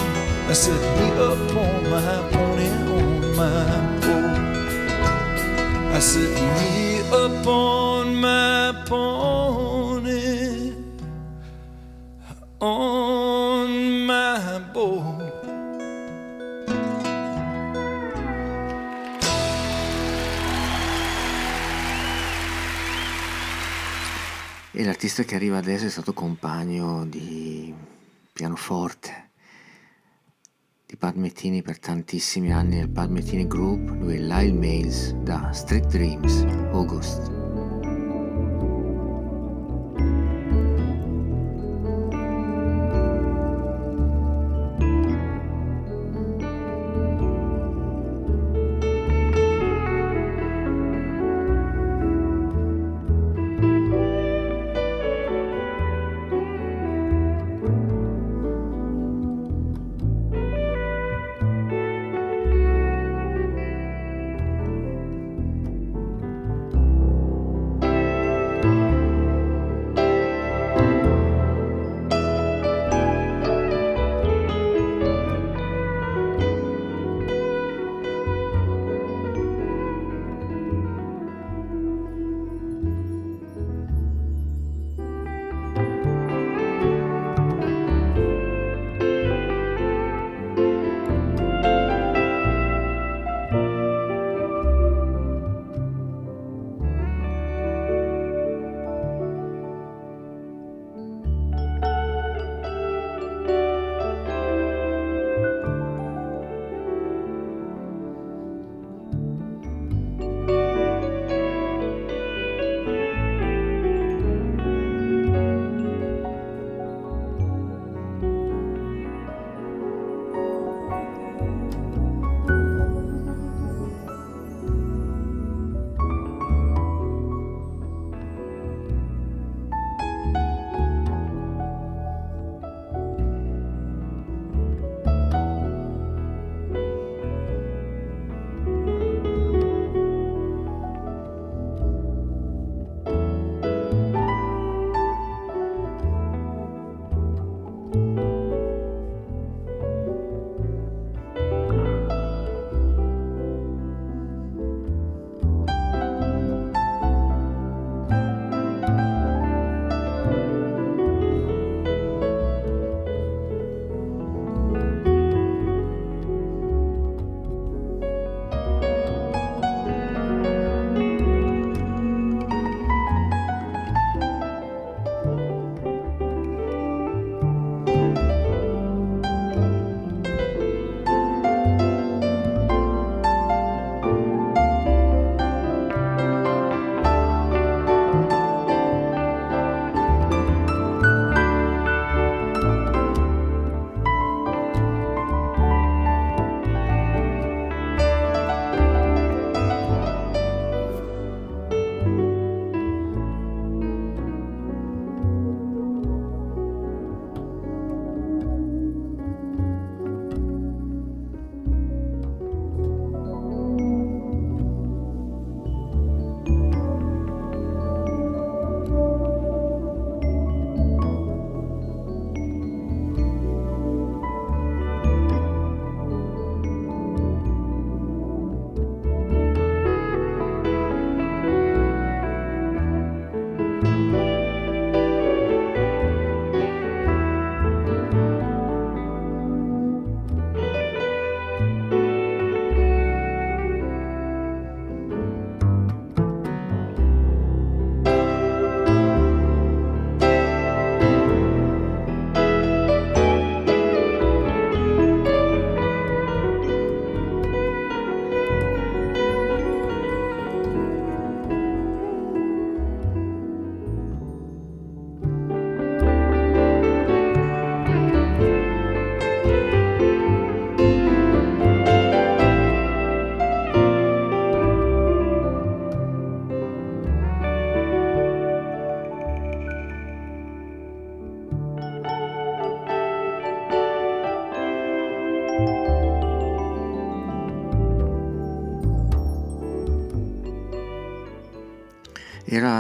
I 0.48 0.54
said, 0.54 0.82
me 0.98 1.08
up 1.30 1.56
on 1.64 1.82
my 1.94 2.16
pony, 2.32 2.70
on 2.96 3.36
my 3.40 3.66
boat. 4.04 4.36
I 5.98 6.00
said, 6.00 6.32
me 6.58 7.02
up 7.24 7.46
on 7.48 8.16
my 8.16 8.84
pony, 8.86 10.74
on 12.62 12.95
L'artista 24.86 25.24
che 25.24 25.34
arriva 25.34 25.58
adesso 25.58 25.88
è 25.88 25.90
stato 25.90 26.14
compagno 26.14 27.08
di 27.08 27.74
pianoforte 28.32 29.32
di 30.86 30.96
Pat 30.96 31.16
Metini 31.16 31.64
per 31.64 31.80
tantissimi 31.80 32.54
anni 32.54 32.76
nel 32.76 32.90
Pat 32.92 33.10
Metini 33.10 33.48
Group, 33.48 33.90
lui 34.00 34.18
è 34.18 34.20
Lyle 34.20 34.54
Mails 34.54 35.12
da 35.14 35.52
Street 35.54 35.88
Dreams, 35.88 36.44
August. 36.72 37.45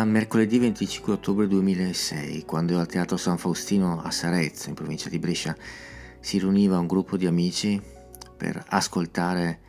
Mercoledì 0.06 0.60
25 0.60 1.14
ottobre 1.14 1.48
2006, 1.48 2.46
quando 2.46 2.80
al 2.80 2.88
Teatro 2.88 3.18
San 3.18 3.38
Faustino 3.38 4.02
a 4.02 4.12
Sarezzo, 4.12 4.70
in 4.70 4.76
provincia 4.76 5.10
di 5.10 5.20
Brescia, 5.20 5.56
si 6.20 6.38
riuniva 6.38 6.78
un 6.78 6.88
gruppo 6.88 7.18
di 7.18 7.26
amici 7.26 7.82
per 8.36 8.64
ascoltare 8.70 9.60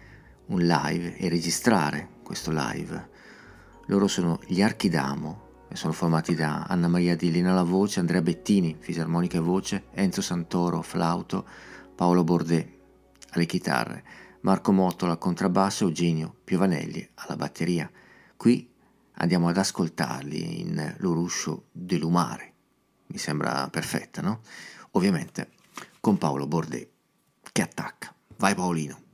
un 0.47 0.61
live 0.61 1.17
e 1.17 1.29
registrare 1.29 2.09
questo 2.23 2.51
live. 2.53 3.09
Loro 3.87 4.07
sono 4.09 4.39
gli 4.47 4.63
Archidamo 4.63 5.45
e 5.69 5.77
sono 5.77 5.93
formati 5.93 6.35
da 6.35 6.65
Anna 6.65 6.89
Maria 6.89 7.17
Di 7.17 7.31
Lina 7.31 7.53
alla 7.53 7.63
voce, 7.63 8.01
Andrea 8.01 8.23
Bettini, 8.23 8.77
fisarmonica 8.79 9.39
e 9.39 9.41
voce, 9.41 9.85
Enzo 9.93 10.23
Santoro, 10.23 10.83
flauto, 10.83 11.47
Paolo 11.95 12.25
Bordet 12.25 12.69
alle 13.31 13.47
chitarre, 13.47 14.05
Marco 14.41 14.73
Mottola 14.73 15.13
al 15.13 15.19
contrabbasso, 15.19 15.85
Eugenio 15.85 16.35
Piovanelli 16.45 17.09
alla 17.15 17.37
batteria. 17.37 17.91
Qui 18.37 18.75
andiamo 19.19 19.49
ad 19.49 19.57
ascoltarli 19.57 20.61
in 20.61 20.95
L'Oruscio 20.99 21.67
dell'Umare. 21.73 22.53
Mi 23.09 23.19
sembra 23.19 23.69
perfetta, 23.69 24.21
no? 24.21 24.41
Ovviamente 24.93 25.51
con 26.01 26.19
Paolo 26.19 26.47
Bordet 26.47 26.89
che 27.53 27.63
attacca. 27.63 28.15
Vai 28.37 28.55
Paolino. 28.55 29.06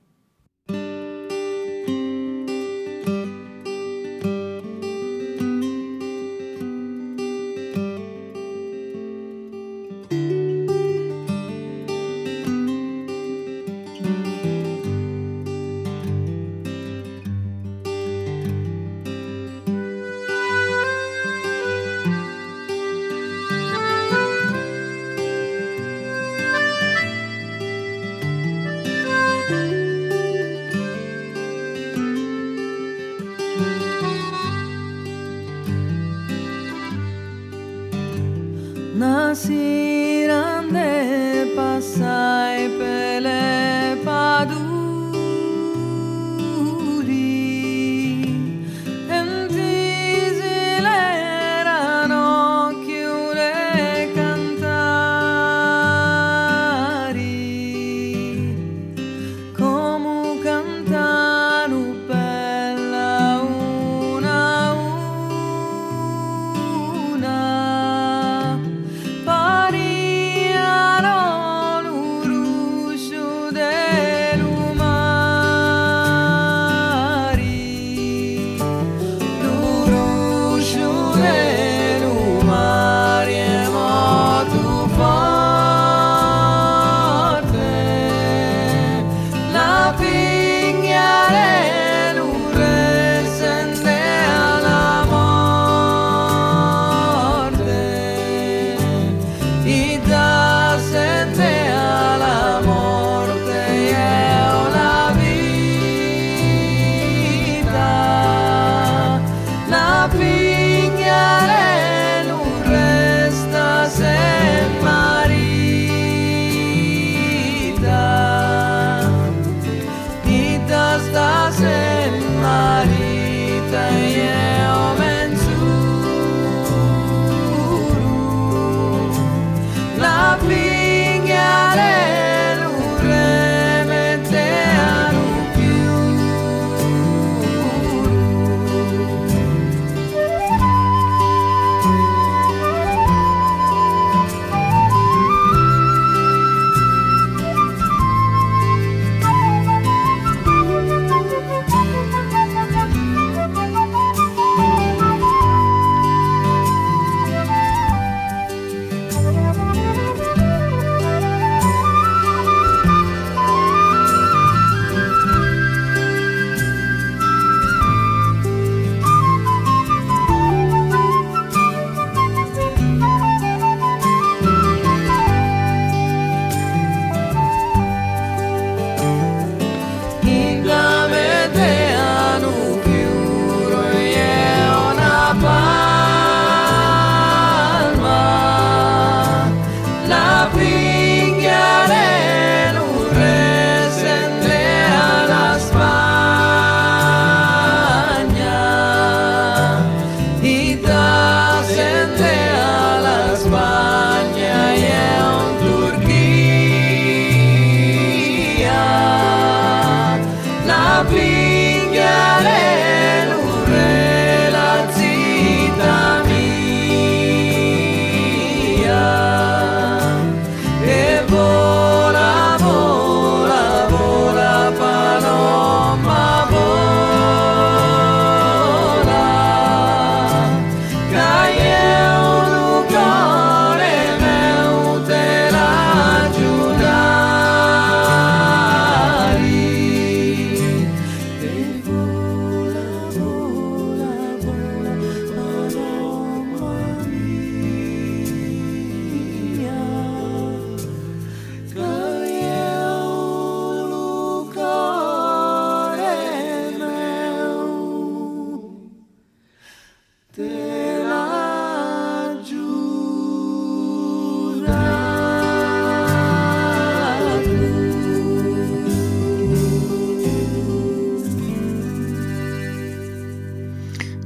te 260.32 261.02
la 261.02 262.40
giuravo. 262.42 262.70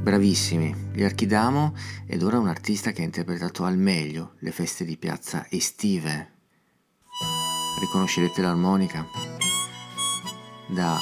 Bravissimi, 0.01 0.73
gli 0.93 1.03
Archidamo 1.03 1.75
ed 2.05 2.23
ora 2.23 2.39
un 2.39 2.47
artista 2.47 2.91
che 2.91 3.01
ha 3.01 3.05
interpretato 3.05 3.65
al 3.65 3.77
meglio 3.77 4.35
le 4.39 4.51
feste 4.51 4.85
di 4.85 4.95
piazza 4.95 5.45
estive. 5.49 6.35
Riconoscerete 7.81 8.41
l'armonica? 8.41 9.05
Da 10.67 10.97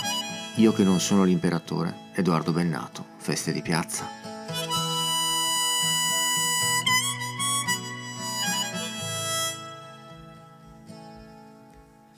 Io 0.55 0.71
che 0.73 0.83
non 0.83 0.99
sono 0.99 1.23
l'imperatore, 1.23 2.11
Edoardo 2.15 2.51
Bennato, 2.51 3.05
feste 3.17 3.51
di 3.51 3.61
piazza. 3.61 4.14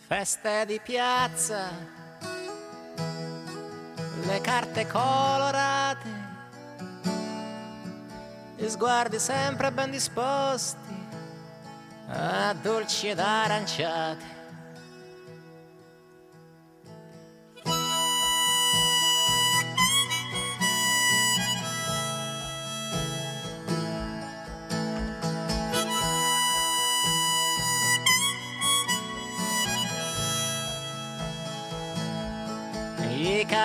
Feste 0.08 0.66
di 0.66 0.80
piazza, 0.82 1.68
le 4.26 4.40
carte 4.40 4.88
colorate, 4.88 6.08
gli 8.56 8.70
sguardi 8.70 9.20
sempre 9.20 9.70
ben 9.70 9.92
disposti, 9.92 11.08
a 12.08 12.54
dolci 12.54 13.10
ed 13.10 13.20
aranciati. 13.20 14.37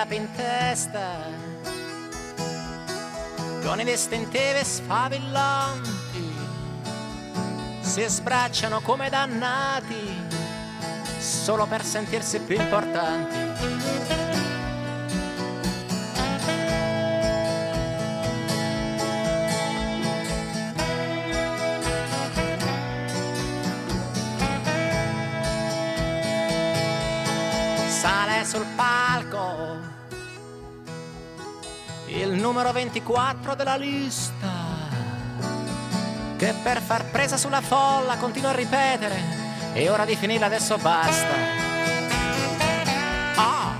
I 0.03 0.05
capi 0.05 0.15
in 0.17 0.35
testa, 0.35 1.15
con 3.63 3.79
i 3.79 3.85
distintivi 3.85 4.61
sfavillanti, 4.61 6.35
si 7.79 8.03
sbracciano 8.05 8.81
come 8.81 9.09
dannati, 9.09 10.27
solo 11.19 11.65
per 11.67 11.85
sentirsi 11.85 12.41
più 12.41 12.59
importanti. 12.59 13.51
Sale 27.87 28.43
sul 28.43 28.65
numero 32.43 32.73
24 32.73 33.55
della 33.55 33.77
lista 33.77 34.51
che 36.35 36.53
per 36.61 36.81
far 36.81 37.05
presa 37.05 37.37
sulla 37.37 37.61
folla 37.61 38.17
continua 38.17 38.49
a 38.49 38.53
ripetere 38.53 39.71
è 39.71 39.89
ora 39.89 40.03
di 40.03 40.17
finirla 40.17 40.47
adesso 40.47 40.75
basta. 40.77 41.35
Ah! 43.35 43.71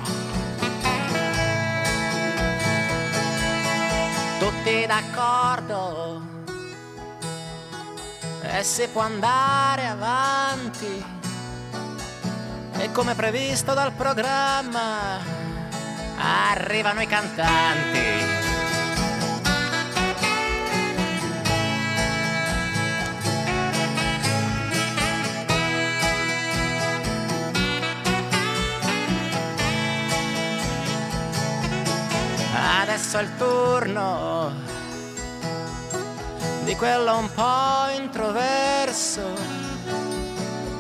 Tutti 4.40 4.86
d'accordo 4.86 6.22
e 8.44 8.64
si 8.64 8.88
può 8.88 9.02
andare 9.02 9.88
avanti 9.88 11.06
e 12.78 12.92
come 12.94 13.14
previsto 13.14 13.74
dal 13.74 13.92
programma 13.92 15.20
arrivano 16.18 17.02
i 17.02 17.08
cantanti. 17.08 18.33
È 33.16 33.22
il 33.22 33.38
turno 33.38 34.52
di 36.64 36.76
quello 36.76 37.16
un 37.16 37.32
po' 37.32 37.92
introverso 37.96 39.22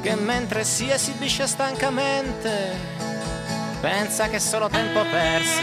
che 0.01 0.15
mentre 0.15 0.63
si 0.63 0.89
esibisce 0.89 1.45
stancamente 1.45 2.75
pensa 3.81 4.29
che 4.29 4.37
è 4.37 4.39
solo 4.39 4.67
tempo 4.67 5.03
perso. 5.11 5.61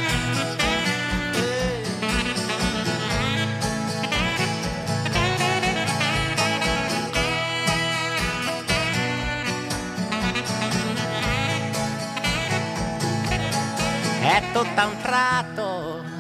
È 14.21 14.43
tutto 14.53 14.81
a 14.81 14.87
un 14.87 14.97
tratto, 15.03 16.20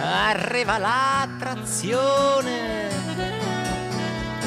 arriva 0.00 0.78
l'attrazione 0.78 2.88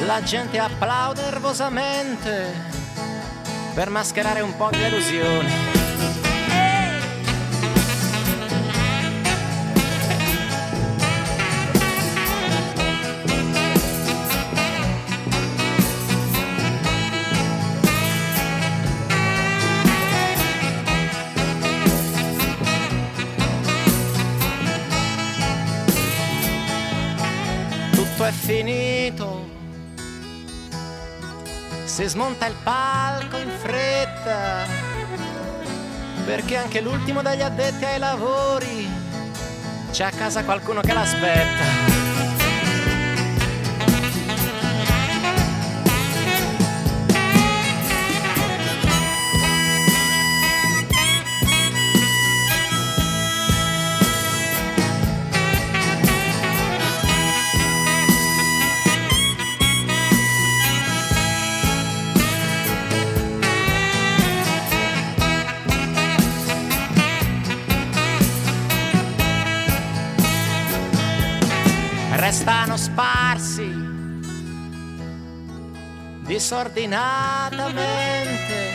la 0.06 0.22
gente 0.22 0.60
applaude 0.60 1.22
nervosamente 1.22 2.52
per 3.74 3.90
mascherare 3.90 4.42
un 4.42 4.56
po' 4.56 4.70
di 4.70 4.78
delusione. 4.78 5.73
Si 31.94 32.08
smonta 32.08 32.48
il 32.48 32.56
palco 32.64 33.38
in 33.38 33.52
fretta, 33.62 34.66
perché 36.26 36.58
anche 36.58 36.82
l'ultimo 36.82 37.22
degli 37.22 37.44
addetti 37.44 37.86
ai 37.86 38.00
lavori 38.00 38.90
c'è 39.92 40.06
a 40.06 40.10
casa 40.10 40.44
qualcuno 40.44 40.82
che 40.82 40.92
l'aspetta. 40.92 42.03
Disordinatamente 76.54 78.72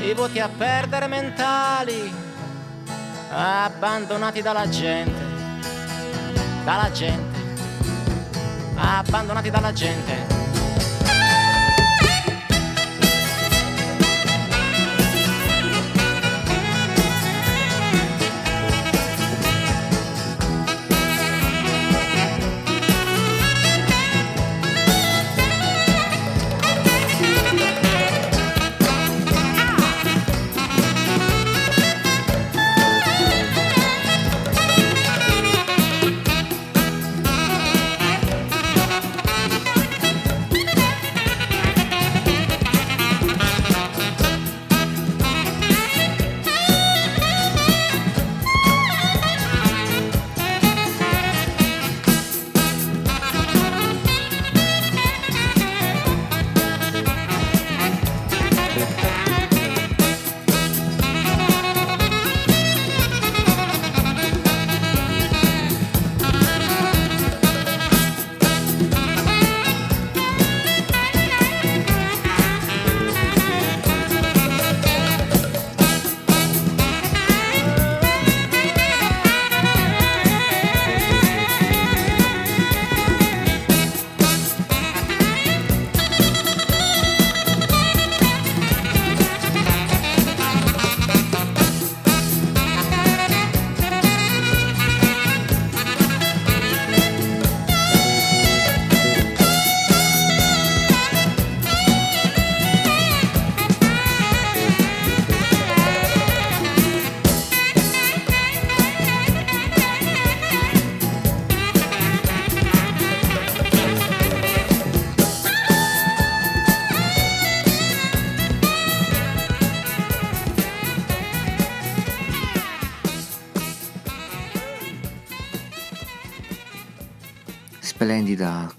i 0.00 0.14
voti 0.14 0.38
a 0.38 0.48
perdere 0.48 1.08
mentali 1.08 2.14
abbandonati 3.30 4.40
dalla 4.40 4.68
gente 4.68 5.26
dalla 6.62 6.88
gente 6.92 7.56
abbandonati 8.76 9.50
dalla 9.50 9.72
gente 9.72 10.37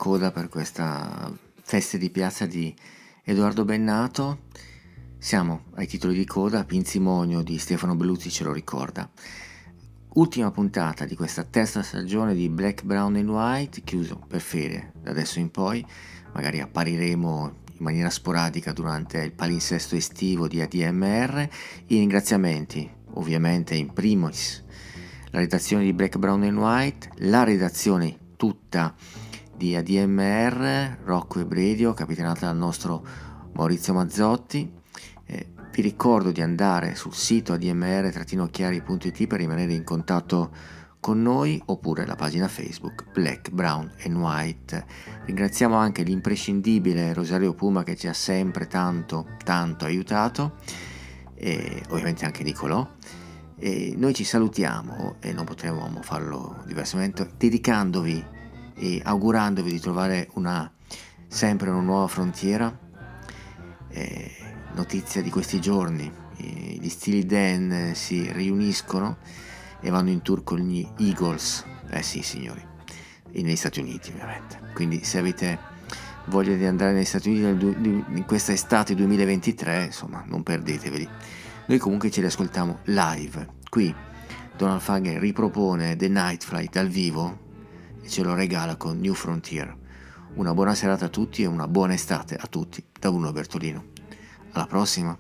coda 0.10 0.32
per 0.32 0.50
questa 0.50 1.32
festa 1.62 1.96
di 1.98 2.10
piazza 2.10 2.48
di 2.48 2.74
Edoardo 3.24 3.64
Bennato. 3.64 4.46
Siamo 5.20 5.66
ai 5.76 5.86
titoli 5.86 6.16
di 6.16 6.26
coda, 6.26 6.64
Pinzimonio 6.64 7.44
di 7.44 7.60
Stefano 7.60 7.96
Belluzzi 7.96 8.32
ce 8.32 8.44
lo 8.44 8.52
ricorda. 8.52 9.08
Ultima 10.16 10.50
puntata 10.50 11.06
di 11.06 11.16
questa 11.16 11.44
terza 11.44 11.84
stagione 11.84 12.34
di 12.34 12.50
Black, 12.50 12.86
Brown 12.86 13.18
and 13.18 13.30
White, 13.30 13.82
chiuso 13.84 14.20
per 14.28 14.42
fede 14.42 14.94
da 15.00 15.12
adesso 15.12 15.38
in 15.38 15.52
poi. 15.52 15.86
Magari 16.34 16.60
appariremo 16.60 17.54
in 17.68 17.84
maniera 17.84 18.10
sporadica 18.10 18.74
durante 18.74 19.20
il 19.20 19.34
palinsesto 19.34 19.96
estivo 19.96 20.48
di 20.48 20.60
ADMR. 20.60 21.48
I 21.86 21.98
ringraziamenti, 22.00 22.90
ovviamente, 23.12 23.76
in 23.76 23.94
primis 23.94 24.64
la 25.30 25.38
redazione 25.38 25.84
di 25.84 25.94
Black, 25.94 26.18
Brown 26.18 26.42
and 26.42 26.58
White, 26.58 27.10
la 27.18 27.44
redazione 27.44 28.18
tutta 28.38 28.96
di 29.60 29.76
ADMR, 29.76 31.00
Rocco 31.04 31.42
e 31.42 31.46
Bredio, 31.46 31.94
capitanata 31.94 32.46
dal 32.46 32.56
nostro 32.56 33.06
Maurizio 33.52 33.94
Mazzotti. 33.94 34.72
Eh, 35.26 35.50
vi 35.74 35.82
ricordo 35.82 36.32
di 36.32 36.42
andare 36.42 36.96
sul 36.96 37.14
sito 37.14 37.52
admr-chiari.it 37.52 39.28
per 39.28 39.38
rimanere 39.38 39.74
in 39.74 39.84
contatto 39.84 40.52
con 41.02 41.22
noi 41.22 41.62
oppure 41.66 42.06
la 42.06 42.16
pagina 42.16 42.48
Facebook 42.48 43.12
Black, 43.12 43.50
Brown 43.50 43.92
and 44.06 44.16
White. 44.16 44.86
Ringraziamo 45.26 45.76
anche 45.76 46.04
l'imprescindibile 46.04 47.14
Rosario 47.14 47.54
Puma 47.54 47.84
che 47.84 47.98
ci 47.98 48.08
ha 48.08 48.14
sempre 48.14 48.66
tanto, 48.66 49.28
tanto 49.44 49.84
aiutato 49.84 50.56
e 51.36 51.84
ovviamente 51.90 52.24
anche 52.24 52.44
Nicolò. 52.44 52.90
E 53.58 53.94
noi 53.98 54.14
ci 54.14 54.24
salutiamo 54.24 55.18
e 55.20 55.34
non 55.34 55.44
potremmo 55.44 55.86
farlo 56.02 56.64
diversamente 56.66 57.30
dedicandovi 57.36 58.38
e 58.80 59.02
augurandovi 59.04 59.72
di 59.72 59.80
trovare 59.80 60.30
una, 60.34 60.72
sempre 61.28 61.70
una 61.70 61.82
nuova 61.82 62.08
frontiera. 62.08 62.76
Eh, 63.90 64.32
notizia 64.74 65.22
di 65.22 65.30
questi 65.30 65.60
giorni, 65.60 66.12
eh, 66.38 66.78
gli 66.80 66.90
stili 66.90 67.26
Dan 67.26 67.92
si 67.94 68.32
riuniscono 68.32 69.18
e 69.82 69.90
vanno 69.90 70.10
in 70.10 70.22
tour 70.22 70.44
con 70.44 70.60
gli 70.60 70.88
Eagles, 70.98 71.66
eh 71.90 72.02
sì 72.02 72.22
signori, 72.22 72.66
negli 73.32 73.56
Stati 73.56 73.80
Uniti 73.80 74.12
ovviamente. 74.12 74.60
Quindi 74.74 75.04
se 75.04 75.18
avete 75.18 75.60
voglia 76.26 76.56
di 76.56 76.66
andare 76.66 76.94
negli 76.94 77.06
Stati 77.06 77.30
Uniti 77.30 77.58
du- 77.58 78.06
in 78.16 78.24
questa 78.26 78.54
estate 78.54 78.96
2023, 78.96 79.86
insomma 79.86 80.24
non 80.26 80.44
perdeteveli. 80.44 81.08
Noi 81.66 81.78
comunque 81.78 82.10
ce 82.10 82.22
li 82.22 82.28
ascoltiamo 82.28 82.80
live. 82.86 83.58
Qui 83.70 83.94
Donald 84.56 84.82
Fagen 84.82 85.20
ripropone 85.20 85.96
The 85.96 86.08
Night 86.08 86.44
Flight 86.44 86.72
dal 86.72 86.88
vivo 86.88 87.48
ce 88.10 88.24
lo 88.24 88.34
regala 88.34 88.76
con 88.76 89.00
New 89.00 89.14
Frontier. 89.14 89.74
Una 90.34 90.54
buona 90.54 90.74
serata 90.74 91.06
a 91.06 91.10
tutti 91.10 91.44
e 91.44 91.46
una 91.46 91.68
buona 91.68 91.94
estate 91.94 92.36
a 92.36 92.48
tutti 92.48 92.84
da 93.00 93.10
Bruno 93.12 93.32
Bertolino. 93.32 93.84
Alla 94.52 94.66
prossima! 94.66 95.18